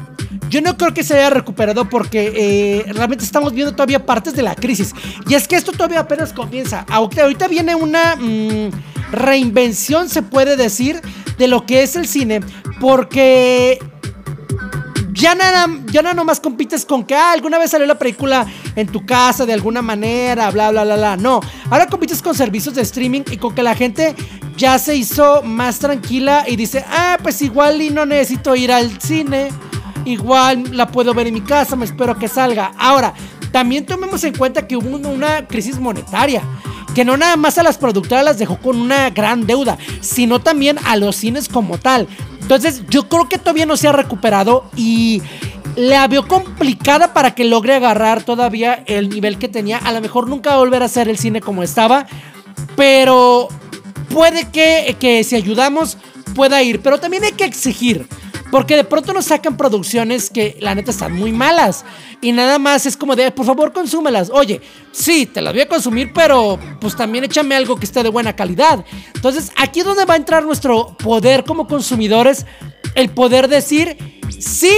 Yo 0.51 0.61
no 0.61 0.77
creo 0.77 0.95
que 0.95 1.03
se 1.03 1.15
haya 1.15 1.31
recuperado 1.31 1.89
porque 1.89 2.33
eh, 2.37 2.93
realmente 2.93 3.25
estamos 3.25 3.53
viendo 3.53 3.73
todavía 3.73 4.07
partes 4.07 4.35
de 4.35 4.43
la 4.43 4.55
crisis. 4.55 4.95
Y 5.29 5.35
es 5.35 5.49
que 5.49 5.57
esto 5.57 5.73
todavía 5.73 6.01
apenas 6.01 6.33
comienza. 6.33 6.87
Ahorita 6.89 7.49
viene 7.49 7.75
una 7.75 8.17
mmm, 8.17 8.71
reinvención, 9.11 10.09
se 10.09 10.23
puede 10.23 10.57
decir, 10.57 11.01
de 11.39 11.49
lo 11.49 11.67
que 11.67 11.83
es 11.83 11.97
el 11.97 12.07
cine. 12.07 12.41
Porque 12.81 13.81
ya 15.15 15.35
nada, 15.35 15.67
ya 15.93 16.03
nada 16.03 16.15
nomás 16.15 16.41
compites 16.41 16.85
con 16.85 17.05
que 17.05 17.15
ah, 17.15 17.33
alguna 17.33 17.59
vez 17.59 17.71
salió 17.71 17.87
la 17.87 17.99
película 17.99 18.47
en 18.75 18.89
tu 18.89 19.07
casa 19.07 19.47
de 19.47 19.53
alguna 19.53 19.81
manera, 19.81 20.51
bla, 20.51 20.71
bla, 20.73 20.85
bla, 20.85 20.97
bla. 20.97 21.17
No, 21.17 21.41
ahora 21.71 21.87
compites 21.87 22.21
con 22.21 22.35
servicios 22.35 22.75
de 22.75 22.83
streaming 22.83 23.23
y 23.31 23.37
con 23.37 23.55
que 23.55 23.63
la 23.63 23.77
gente 23.77 24.15
ya 24.57 24.79
se 24.79 24.97
hizo 24.97 25.43
más 25.43 25.79
tranquila 25.79 26.45
y 26.49 26.57
dice, 26.57 26.85
ah, 26.89 27.17
pues 27.23 27.41
igual 27.43 27.81
y 27.81 27.91
no 27.91 28.05
necesito 28.05 28.57
ir 28.57 28.73
al 28.73 29.01
cine. 29.01 29.49
Igual 30.05 30.77
la 30.77 30.89
puedo 30.89 31.15
ver 31.15 31.29
en 31.29 31.35
mi 31.35 31.41
casa, 31.41 31.77
me 31.77 31.87
espero 31.87 32.19
que 32.19 32.29
salga. 32.29 32.73
Ahora, 32.77 33.15
también 33.53 33.87
tomemos 33.87 34.23
en 34.25 34.37
cuenta 34.37 34.67
que 34.67 34.77
hubo 34.77 34.97
una 35.09 35.47
crisis 35.47 35.79
monetaria 35.79 36.43
que 36.95 37.05
no 37.05 37.17
nada 37.17 37.37
más 37.37 37.59
a 37.59 37.63
las 37.65 37.77
productoras 37.77 38.25
las 38.25 38.39
dejó 38.39 38.57
con 38.59 38.81
una 38.81 39.11
gran 39.11 39.47
deuda, 39.47 39.77
sino 40.01 40.41
también 40.41 40.79
a 40.85 40.97
los 40.97 41.17
cines 41.17 41.49
como 41.49 41.77
tal. 41.77 42.07
Entonces 42.45 42.83
yo 42.91 43.09
creo 43.09 43.27
que 43.27 43.39
todavía 43.39 43.65
no 43.65 43.79
se 43.79 43.89
ha 43.89 43.93
recuperado 43.93 44.67
y 44.77 45.23
la 45.77 46.07
veo 46.09 46.29
complicada 46.29 47.15
para 47.15 47.35
que 47.35 47.45
logre 47.45 47.75
agarrar 47.75 48.23
todavía 48.23 48.85
el 48.87 49.09
nivel 49.09 49.39
que 49.39 49.49
tenía. 49.49 49.79
A 49.79 49.93
lo 49.93 50.03
mejor 50.03 50.29
nunca 50.29 50.51
va 50.51 50.57
a 50.57 50.59
volver 50.59 50.83
a 50.83 50.89
ser 50.89 51.09
el 51.09 51.17
cine 51.17 51.41
como 51.41 51.63
estaba, 51.63 52.07
pero 52.77 53.49
puede 54.11 54.51
que, 54.51 54.95
que 55.01 55.25
si 55.25 55.37
ayudamos 55.37 55.97
pueda 56.35 56.63
ir, 56.63 56.83
pero 56.83 56.99
también 56.99 57.25
hay 57.25 57.33
que 57.33 57.45
exigir. 57.45 58.07
Porque 58.55 58.77
de 58.77 58.85
pronto 58.85 59.13
nos 59.13 59.25
sacan 59.25 59.57
producciones 59.57 60.31
que 60.31 60.57
la 60.61 60.77
neta 60.77 60.93
están 60.93 61.13
muy 61.13 61.33
malas. 61.33 61.85
Y 62.21 62.31
nada 62.31 62.61
más 62.61 62.87
es 62.87 62.97
como 62.97 63.17
de, 63.17 63.33
por 63.33 63.45
favor, 63.45 63.73
consúmelas. 63.73 64.31
Oye, 64.33 64.61
sí, 64.93 65.27
te 65.27 65.43
las 65.43 65.53
voy 65.53 65.63
a 65.63 65.69
consumir, 65.69 66.13
pero 66.15 66.57
pues 66.81 66.95
también 66.95 67.25
échame 67.25 67.57
algo 67.57 67.75
que 67.75 67.85
esté 67.85 68.05
de 68.05 68.11
buena 68.11 68.37
calidad. 68.37 68.85
Entonces, 69.13 69.51
aquí 69.57 69.81
es 69.81 69.85
donde 69.85 70.05
va 70.05 70.15
a 70.15 70.19
entrar 70.19 70.45
nuestro 70.45 70.97
poder 70.99 71.43
como 71.43 71.67
consumidores. 71.67 72.47
El 72.95 73.11
poder 73.11 73.49
decir, 73.49 74.21
sí, 74.39 74.73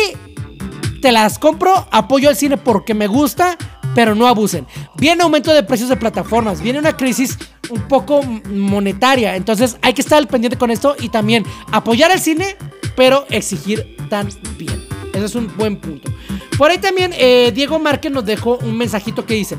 te 1.02 1.12
las 1.12 1.38
compro, 1.38 1.86
apoyo 1.90 2.30
al 2.30 2.36
cine 2.36 2.56
porque 2.56 2.94
me 2.94 3.08
gusta, 3.08 3.58
pero 3.94 4.14
no 4.14 4.26
abusen. 4.26 4.66
Viene 4.94 5.22
aumento 5.22 5.52
de 5.52 5.62
precios 5.62 5.90
de 5.90 5.98
plataformas, 5.98 6.62
viene 6.62 6.78
una 6.78 6.96
crisis 6.96 7.36
un 7.70 7.80
poco 7.88 8.22
monetaria. 8.22 9.36
Entonces 9.36 9.76
hay 9.82 9.94
que 9.94 10.02
estar 10.02 10.18
al 10.18 10.28
pendiente 10.28 10.58
con 10.58 10.70
esto 10.70 10.96
y 10.98 11.08
también 11.08 11.44
apoyar 11.72 12.10
al 12.10 12.20
cine, 12.20 12.56
pero 12.96 13.26
exigir 13.30 13.96
también. 14.08 14.84
Ese 15.12 15.24
es 15.24 15.34
un 15.34 15.54
buen 15.56 15.76
punto. 15.76 16.10
Por 16.58 16.70
ahí 16.70 16.78
también 16.78 17.12
eh, 17.16 17.52
Diego 17.54 17.78
Márquez 17.78 18.12
nos 18.12 18.24
dejó 18.24 18.58
un 18.58 18.76
mensajito 18.76 19.24
que 19.24 19.34
dice, 19.34 19.56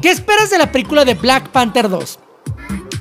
¿qué 0.00 0.10
esperas 0.10 0.50
de 0.50 0.58
la 0.58 0.70
película 0.72 1.04
de 1.04 1.14
Black 1.14 1.48
Panther 1.50 1.88
2? 1.88 2.18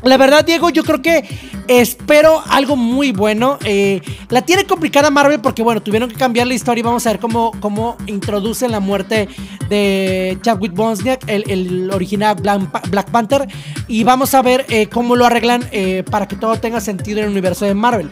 La 0.03 0.17
verdad, 0.17 0.45
Diego, 0.45 0.69
yo 0.69 0.83
creo 0.83 1.01
que 1.01 1.23
espero 1.67 2.41
algo 2.47 2.75
muy 2.75 3.11
bueno. 3.11 3.57
Eh, 3.65 4.01
la 4.29 4.41
tiene 4.41 4.65
complicada 4.65 5.09
Marvel 5.09 5.39
porque, 5.39 5.61
bueno, 5.61 5.81
tuvieron 5.81 6.09
que 6.09 6.15
cambiar 6.15 6.47
la 6.47 6.53
historia 6.53 6.81
y 6.81 6.83
vamos 6.83 7.05
a 7.05 7.11
ver 7.11 7.19
cómo, 7.19 7.51
cómo 7.59 7.97
introducen 8.07 8.71
la 8.71 8.79
muerte 8.79 9.27
de 9.69 10.37
Chadwick 10.41 10.73
Bosniak, 10.73 11.23
el, 11.27 11.91
original 11.91 12.35
Black, 12.35 13.11
Panther, 13.11 13.47
y 13.87 14.03
vamos 14.03 14.33
a 14.33 14.41
ver 14.41 14.65
eh, 14.69 14.87
cómo 14.87 15.15
lo 15.15 15.25
arreglan 15.25 15.67
eh, 15.71 16.03
para 16.09 16.27
que 16.27 16.35
todo 16.35 16.55
tenga 16.57 16.79
sentido 16.79 17.19
en 17.19 17.25
el 17.25 17.31
universo 17.31 17.65
de 17.65 17.75
Marvel. 17.75 18.09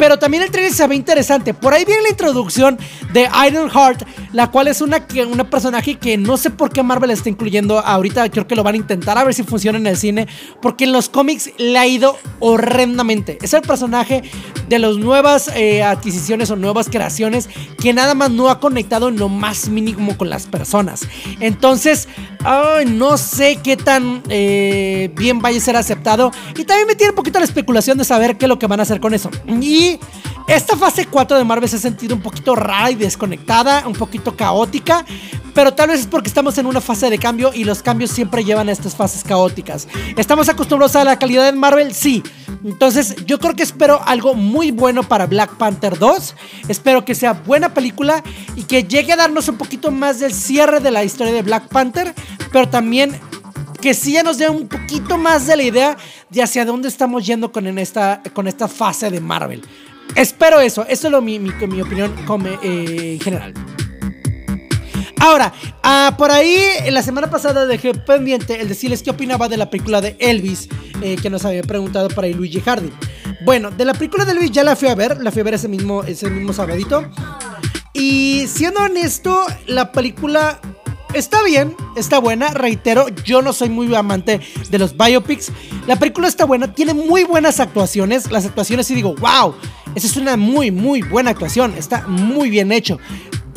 Pero 0.00 0.18
también 0.18 0.42
el 0.42 0.50
trailer 0.50 0.72
se 0.72 0.86
ve 0.86 0.96
interesante. 0.96 1.52
Por 1.52 1.74
ahí 1.74 1.84
viene 1.84 2.02
la 2.04 2.08
introducción 2.08 2.78
de 3.12 3.28
Ironheart, 3.46 4.08
la 4.32 4.50
cual 4.50 4.68
es 4.68 4.80
una, 4.80 5.06
una 5.30 5.50
personaje 5.50 5.96
que 5.96 6.16
no 6.16 6.38
sé 6.38 6.48
por 6.48 6.72
qué 6.72 6.82
Marvel 6.82 7.10
está 7.10 7.28
incluyendo 7.28 7.78
ahorita. 7.78 8.30
Creo 8.30 8.46
que 8.46 8.56
lo 8.56 8.62
van 8.62 8.76
a 8.76 8.78
intentar 8.78 9.18
a 9.18 9.24
ver 9.24 9.34
si 9.34 9.42
funciona 9.42 9.76
en 9.76 9.86
el 9.86 9.98
cine, 9.98 10.26
porque 10.62 10.84
en 10.84 10.92
los 10.92 11.10
cómics 11.10 11.50
le 11.58 11.76
ha 11.76 11.86
ido 11.86 12.16
horrendamente. 12.38 13.36
Es 13.42 13.52
el 13.52 13.60
personaje 13.60 14.22
de 14.70 14.78
las 14.78 14.96
nuevas 14.96 15.50
eh, 15.54 15.82
adquisiciones 15.82 16.50
o 16.50 16.56
nuevas 16.56 16.88
creaciones 16.88 17.50
que 17.78 17.92
nada 17.92 18.14
más 18.14 18.30
no 18.30 18.48
ha 18.48 18.58
conectado 18.58 19.08
en 19.08 19.18
lo 19.18 19.28
más 19.28 19.68
mínimo 19.68 20.16
con 20.16 20.30
las 20.30 20.46
personas. 20.46 21.02
Entonces, 21.40 22.08
no 22.86 23.18
sé 23.18 23.58
qué 23.62 23.76
tan 23.76 24.22
eh, 24.28 25.10
bien 25.14 25.40
vaya 25.40 25.58
a 25.58 25.60
ser 25.60 25.76
aceptado. 25.76 26.30
Y 26.56 26.64
también 26.64 26.86
me 26.86 26.94
tiene 26.94 27.10
un 27.10 27.16
poquito 27.16 27.38
la 27.38 27.44
especulación 27.44 27.98
de 27.98 28.04
saber 28.04 28.38
qué 28.38 28.46
es 28.46 28.48
lo 28.48 28.58
que 28.58 28.66
van 28.66 28.80
a 28.80 28.84
hacer 28.84 29.00
con 29.00 29.12
eso. 29.12 29.30
Y 29.60 29.89
esta 30.46 30.76
fase 30.76 31.06
4 31.06 31.38
de 31.38 31.44
Marvel 31.44 31.68
se 31.68 31.76
ha 31.76 31.80
sentido 31.80 32.14
un 32.14 32.22
poquito 32.22 32.56
rara 32.56 32.90
y 32.90 32.96
desconectada, 32.96 33.86
un 33.86 33.92
poquito 33.92 34.36
caótica, 34.36 35.04
pero 35.54 35.74
tal 35.74 35.90
vez 35.90 36.00
es 36.00 36.06
porque 36.06 36.28
estamos 36.28 36.58
en 36.58 36.66
una 36.66 36.80
fase 36.80 37.08
de 37.08 37.18
cambio 37.18 37.52
y 37.54 37.64
los 37.64 37.82
cambios 37.82 38.10
siempre 38.10 38.44
llevan 38.44 38.68
a 38.68 38.72
estas 38.72 38.96
fases 38.96 39.24
caóticas. 39.24 39.86
¿Estamos 40.16 40.48
acostumbrados 40.48 40.96
a 40.96 41.04
la 41.04 41.18
calidad 41.18 41.44
de 41.44 41.52
Marvel? 41.52 41.94
Sí. 41.94 42.22
Entonces 42.64 43.16
yo 43.26 43.38
creo 43.38 43.54
que 43.54 43.62
espero 43.62 44.00
algo 44.04 44.34
muy 44.34 44.70
bueno 44.70 45.02
para 45.02 45.26
Black 45.26 45.56
Panther 45.56 45.98
2. 45.98 46.34
Espero 46.68 47.04
que 47.04 47.14
sea 47.14 47.32
buena 47.32 47.72
película 47.72 48.22
y 48.56 48.64
que 48.64 48.84
llegue 48.84 49.12
a 49.12 49.16
darnos 49.16 49.48
un 49.48 49.56
poquito 49.56 49.90
más 49.90 50.20
del 50.20 50.34
cierre 50.34 50.80
de 50.80 50.90
la 50.90 51.04
historia 51.04 51.32
de 51.32 51.42
Black 51.42 51.68
Panther, 51.68 52.14
pero 52.52 52.68
también 52.68 53.18
que 53.80 53.94
sí 53.94 54.12
ya 54.12 54.22
nos 54.22 54.38
dé 54.38 54.48
un 54.48 54.68
poquito 54.68 55.16
más 55.16 55.46
de 55.46 55.56
la 55.56 55.62
idea 55.62 55.96
de 56.28 56.42
hacia 56.42 56.64
dónde 56.64 56.88
estamos 56.88 57.26
yendo 57.26 57.50
con, 57.50 57.66
esta, 57.78 58.22
con 58.32 58.46
esta 58.46 58.68
fase 58.68 59.10
de 59.10 59.20
Marvel. 59.20 59.62
Espero 60.14 60.60
eso, 60.60 60.84
eso 60.88 61.06
es 61.06 61.10
lo, 61.12 61.22
mi, 61.22 61.38
mi, 61.38 61.50
mi 61.52 61.80
opinión 61.80 62.14
eh, 62.62 63.14
en 63.14 63.20
general. 63.20 63.54
Ahora, 65.20 65.52
ah, 65.82 66.14
por 66.16 66.30
ahí 66.30 66.56
la 66.90 67.02
semana 67.02 67.28
pasada 67.30 67.66
dejé 67.66 67.92
pendiente 67.94 68.60
el 68.60 68.68
decirles 68.68 69.02
qué 69.02 69.10
opinaba 69.10 69.48
de 69.48 69.58
la 69.58 69.68
película 69.68 70.00
de 70.00 70.16
Elvis, 70.18 70.68
eh, 71.02 71.16
que 71.20 71.28
nos 71.28 71.44
había 71.44 71.62
preguntado 71.62 72.08
para 72.08 72.26
ahí 72.26 72.32
Luigi 72.32 72.60
Hardy. 72.60 72.90
Bueno, 73.44 73.70
de 73.70 73.84
la 73.84 73.92
película 73.92 74.24
de 74.24 74.32
Elvis 74.32 74.50
ya 74.50 74.64
la 74.64 74.76
fui 74.76 74.88
a 74.88 74.94
ver, 74.94 75.22
la 75.22 75.30
fui 75.30 75.40
a 75.40 75.44
ver 75.44 75.54
ese 75.54 75.68
mismo, 75.68 76.02
ese 76.04 76.30
mismo 76.30 76.52
sabadito. 76.52 77.04
Y 77.92 78.46
siendo 78.46 78.80
honesto, 78.80 79.44
la 79.66 79.92
película 79.92 80.58
Está 81.12 81.42
bien, 81.42 81.74
está 81.96 82.20
buena, 82.20 82.48
reitero, 82.50 83.08
yo 83.24 83.42
no 83.42 83.52
soy 83.52 83.68
muy 83.68 83.92
amante 83.94 84.40
de 84.70 84.78
los 84.78 84.96
biopics. 84.96 85.50
La 85.88 85.96
película 85.96 86.28
está 86.28 86.44
buena, 86.44 86.72
tiene 86.72 86.94
muy 86.94 87.24
buenas 87.24 87.58
actuaciones. 87.58 88.30
Las 88.30 88.46
actuaciones 88.46 88.90
y 88.90 88.94
digo, 88.94 89.14
wow, 89.16 89.54
esa 89.96 90.06
es 90.06 90.16
una 90.16 90.36
muy, 90.36 90.70
muy 90.70 91.02
buena 91.02 91.30
actuación, 91.30 91.74
está 91.76 92.06
muy 92.06 92.48
bien 92.48 92.70
hecho. 92.70 92.98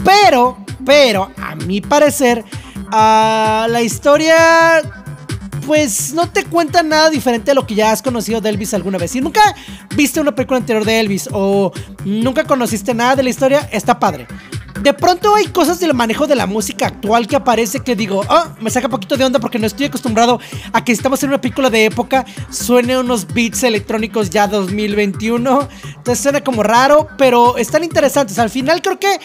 Pero, 0.03 0.57
pero, 0.83 1.31
a 1.37 1.55
mi 1.55 1.79
parecer, 1.79 2.43
ah, 2.91 3.67
la 3.69 3.83
historia 3.83 4.81
pues 5.67 6.13
no 6.13 6.27
te 6.29 6.43
cuenta 6.43 6.83
nada 6.83 7.09
diferente 7.09 7.51
a 7.51 7.53
lo 7.53 7.65
que 7.65 7.75
ya 7.75 7.91
has 7.91 8.01
conocido 8.01 8.41
de 8.41 8.49
Elvis 8.49 8.73
alguna 8.73 8.97
vez. 8.97 9.11
Si 9.11 9.21
nunca 9.21 9.41
viste 9.95 10.19
una 10.19 10.35
película 10.35 10.59
anterior 10.59 10.83
de 10.83 10.99
Elvis 10.99 11.29
o 11.31 11.71
nunca 12.03 12.43
conociste 12.43 12.93
nada 12.93 13.15
de 13.15 13.23
la 13.23 13.29
historia, 13.29 13.69
está 13.71 13.99
padre. 13.99 14.27
De 14.83 14.91
pronto 14.91 15.33
hay 15.33 15.45
cosas 15.45 15.79
del 15.79 15.93
manejo 15.93 16.27
de 16.27 16.35
la 16.35 16.45
música 16.45 16.87
actual 16.87 17.25
que 17.25 17.37
aparece 17.37 17.79
que 17.79 17.95
digo, 17.95 18.21
oh, 18.27 18.43
me 18.59 18.69
saca 18.69 18.87
un 18.87 18.91
poquito 18.91 19.15
de 19.15 19.23
onda 19.23 19.39
porque 19.39 19.57
no 19.57 19.65
estoy 19.65 19.85
acostumbrado 19.85 20.41
a 20.73 20.83
que 20.83 20.91
estamos 20.91 21.23
en 21.23 21.29
una 21.29 21.39
película 21.39 21.69
de 21.69 21.85
época, 21.85 22.25
suene 22.49 22.97
unos 22.97 23.25
beats 23.25 23.63
electrónicos 23.63 24.29
ya 24.29 24.45
2021. 24.45 25.69
Entonces 25.85 26.19
suena 26.21 26.41
como 26.41 26.63
raro, 26.63 27.07
pero 27.17 27.55
están 27.55 27.85
interesantes. 27.85 28.37
Al 28.39 28.49
final 28.49 28.81
creo 28.81 28.99
que 28.99 29.21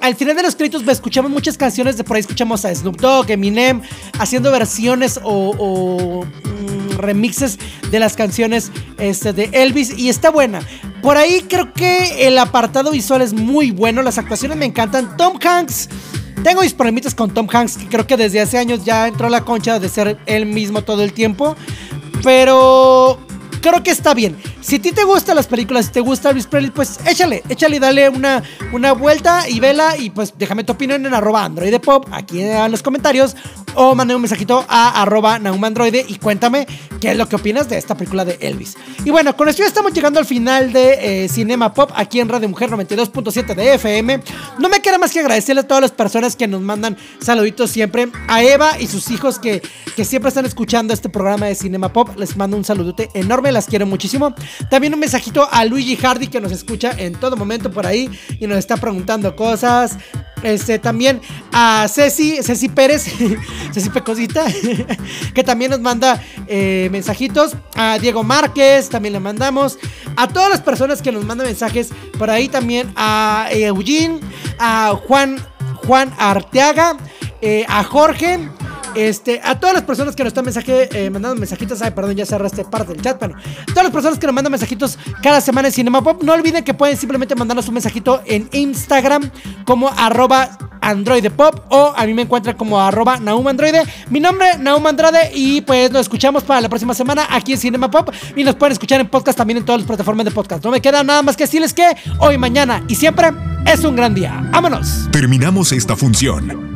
al 0.00 0.16
final 0.16 0.34
de 0.34 0.42
los 0.42 0.56
créditos 0.56 0.82
escuchamos 0.88 1.30
muchas 1.30 1.56
canciones 1.56 1.96
de 1.96 2.02
por 2.02 2.16
ahí 2.16 2.20
escuchamos 2.22 2.64
a 2.64 2.74
Snoop 2.74 2.96
Dogg, 3.00 3.30
Eminem 3.30 3.82
haciendo 4.18 4.50
versiones 4.50 5.20
o, 5.22 6.24
mm, 6.24 6.98
remixes 6.98 7.60
de 7.92 8.00
las 8.00 8.16
canciones 8.16 8.72
este, 8.98 9.32
de 9.32 9.50
Elvis 9.52 9.96
y 9.96 10.08
está 10.08 10.30
buena. 10.30 10.62
Por 11.06 11.16
ahí 11.16 11.46
creo 11.48 11.72
que 11.72 12.26
el 12.26 12.36
apartado 12.36 12.90
visual 12.90 13.22
es 13.22 13.32
muy 13.32 13.70
bueno, 13.70 14.02
las 14.02 14.18
actuaciones 14.18 14.56
me 14.56 14.64
encantan. 14.64 15.16
Tom 15.16 15.38
Hanks, 15.40 15.88
tengo 16.42 16.62
mis 16.62 16.74
problemitas 16.74 17.14
con 17.14 17.32
Tom 17.32 17.46
Hanks, 17.48 17.76
que 17.76 17.86
creo 17.86 18.08
que 18.08 18.16
desde 18.16 18.40
hace 18.40 18.58
años 18.58 18.84
ya 18.84 19.06
entró 19.06 19.28
a 19.28 19.30
la 19.30 19.44
concha 19.44 19.78
de 19.78 19.88
ser 19.88 20.18
él 20.26 20.46
mismo 20.46 20.82
todo 20.82 21.04
el 21.04 21.12
tiempo. 21.12 21.54
Pero 22.24 23.20
creo 23.70 23.82
que 23.82 23.90
está 23.90 24.14
bien. 24.14 24.36
Si 24.60 24.76
a 24.76 24.82
ti 24.82 24.92
te 24.92 25.04
gustan 25.04 25.36
las 25.36 25.46
películas, 25.46 25.86
si 25.86 25.92
te 25.92 26.00
gusta 26.00 26.30
Elvis 26.30 26.46
Presley, 26.46 26.70
pues 26.70 27.00
échale, 27.06 27.42
échale 27.48 27.80
dale 27.80 28.08
una, 28.08 28.42
una 28.72 28.92
vuelta 28.92 29.48
y 29.48 29.60
vela 29.60 29.96
y 29.96 30.10
pues 30.10 30.34
déjame 30.38 30.64
tu 30.64 30.72
opinión 30.72 31.04
en 31.04 31.14
arroba 31.14 31.44
Android 31.44 31.74
Pop 31.80 32.06
aquí 32.12 32.42
en 32.42 32.70
los 32.70 32.82
comentarios 32.82 33.34
o 33.74 33.94
mande 33.94 34.14
un 34.14 34.22
mensajito 34.22 34.64
a 34.68 35.02
arroba 35.02 35.38
Naumandroide 35.38 36.04
y 36.08 36.16
cuéntame 36.16 36.66
qué 37.00 37.10
es 37.10 37.16
lo 37.16 37.28
que 37.28 37.36
opinas 37.36 37.68
de 37.68 37.76
esta 37.76 37.94
película 37.94 38.24
de 38.24 38.38
Elvis. 38.40 38.76
Y 39.04 39.10
bueno, 39.10 39.36
con 39.36 39.48
esto 39.48 39.62
ya 39.62 39.68
estamos 39.68 39.92
llegando 39.92 40.18
al 40.18 40.26
final 40.26 40.72
de 40.72 41.24
eh, 41.24 41.28
Cinema 41.28 41.74
Pop 41.74 41.90
aquí 41.94 42.20
en 42.20 42.28
Radio 42.28 42.48
Mujer 42.48 42.70
92.7 42.70 43.54
de 43.54 43.74
FM. 43.74 44.20
No 44.58 44.68
me 44.68 44.80
queda 44.80 44.98
más 44.98 45.12
que 45.12 45.20
agradecerle 45.20 45.60
a 45.60 45.66
todas 45.66 45.82
las 45.82 45.92
personas 45.92 46.36
que 46.36 46.48
nos 46.48 46.62
mandan 46.62 46.96
saluditos 47.20 47.70
siempre. 47.70 48.08
A 48.28 48.42
Eva 48.42 48.80
y 48.80 48.86
sus 48.86 49.10
hijos 49.10 49.38
que, 49.38 49.62
que 49.94 50.04
siempre 50.04 50.28
están 50.28 50.46
escuchando 50.46 50.94
este 50.94 51.08
programa 51.08 51.46
de 51.46 51.54
Cinema 51.54 51.92
Pop. 51.92 52.16
Les 52.16 52.36
mando 52.36 52.56
un 52.56 52.64
saludote 52.64 53.10
enorme, 53.12 53.52
las 53.56 53.66
quiero 53.66 53.86
muchísimo. 53.86 54.34
También 54.70 54.92
un 54.92 55.00
mensajito 55.00 55.48
a 55.50 55.64
Luigi 55.64 55.96
Hardy 55.96 56.28
que 56.28 56.40
nos 56.40 56.52
escucha 56.52 56.92
en 56.96 57.14
todo 57.14 57.36
momento 57.36 57.70
por 57.70 57.86
ahí 57.86 58.08
y 58.38 58.46
nos 58.46 58.58
está 58.58 58.76
preguntando 58.76 59.34
cosas. 59.34 59.96
Este, 60.42 60.78
también 60.78 61.20
a 61.52 61.86
Ceci, 61.88 62.42
Ceci 62.42 62.68
Pérez, 62.68 63.06
Ceci 63.72 63.88
Pecosita, 63.88 64.44
que 65.34 65.42
también 65.42 65.70
nos 65.70 65.80
manda 65.80 66.22
eh, 66.46 66.88
mensajitos. 66.92 67.56
A 67.74 67.98
Diego 67.98 68.22
Márquez 68.22 68.90
también 68.90 69.14
le 69.14 69.20
mandamos. 69.20 69.78
A 70.16 70.28
todas 70.28 70.50
las 70.50 70.60
personas 70.60 71.00
que 71.00 71.10
nos 71.10 71.24
mandan 71.24 71.46
mensajes 71.46 71.88
por 72.18 72.28
ahí 72.28 72.48
también. 72.48 72.92
A 72.94 73.48
Eugene, 73.52 74.20
a 74.58 74.94
Juan, 75.06 75.36
Juan 75.76 76.12
Arteaga, 76.18 76.98
eh, 77.40 77.64
a 77.68 77.82
Jorge. 77.84 78.50
Este, 78.96 79.40
a 79.44 79.60
todas 79.60 79.74
las 79.74 79.84
personas 79.84 80.16
que 80.16 80.24
nos 80.24 80.30
están 80.30 80.44
mensaje, 80.44 80.88
eh, 80.92 81.10
mandando 81.10 81.38
mensajitos, 81.38 81.82
ay, 81.82 81.90
perdón, 81.90 82.16
ya 82.16 82.24
cerraste 82.24 82.64
parte 82.64 82.94
del 82.94 83.02
chat, 83.02 83.18
bueno, 83.18 83.34
todas 83.66 83.84
las 83.84 83.92
personas 83.92 84.18
que 84.18 84.26
nos 84.26 84.34
mandan 84.34 84.50
mensajitos 84.50 84.98
cada 85.22 85.42
semana 85.42 85.68
en 85.68 85.74
Cinema 85.74 86.02
Pop, 86.02 86.22
no 86.22 86.32
olviden 86.32 86.64
que 86.64 86.72
pueden 86.72 86.96
simplemente 86.96 87.34
mandarnos 87.34 87.68
un 87.68 87.74
mensajito 87.74 88.22
en 88.24 88.48
Instagram 88.52 89.30
como 89.66 89.90
arroba 89.90 90.56
androidepop 90.80 91.70
o 91.70 91.92
a 91.96 92.06
mí 92.06 92.14
me 92.14 92.22
encuentran 92.22 92.56
como 92.56 92.80
arroba 92.80 93.18
naumandroide. 93.18 93.82
Mi 94.08 94.20
nombre, 94.20 94.56
Naum 94.58 94.86
Andrade, 94.86 95.30
y 95.34 95.60
pues 95.60 95.90
nos 95.90 96.02
escuchamos 96.02 96.44
para 96.44 96.60
la 96.60 96.68
próxima 96.68 96.94
semana 96.94 97.26
aquí 97.28 97.52
en 97.52 97.58
Cinema 97.58 97.90
Pop 97.90 98.10
y 98.34 98.44
nos 98.44 98.54
pueden 98.54 98.72
escuchar 98.72 99.00
en 99.00 99.08
podcast 99.08 99.36
también 99.36 99.58
en 99.58 99.64
todas 99.64 99.80
las 99.80 99.86
plataformas 99.86 100.24
de 100.24 100.30
podcast. 100.30 100.64
No 100.64 100.70
me 100.70 100.80
queda 100.80 101.02
nada 101.02 101.22
más 101.22 101.36
que 101.36 101.44
decirles 101.44 101.74
que 101.74 101.86
hoy, 102.18 102.38
mañana 102.38 102.82
y 102.88 102.94
siempre 102.94 103.28
es 103.66 103.84
un 103.84 103.96
gran 103.96 104.14
día. 104.14 104.48
¡Vámonos! 104.52 105.08
Terminamos 105.10 105.72
esta 105.72 105.96
función. 105.96 106.75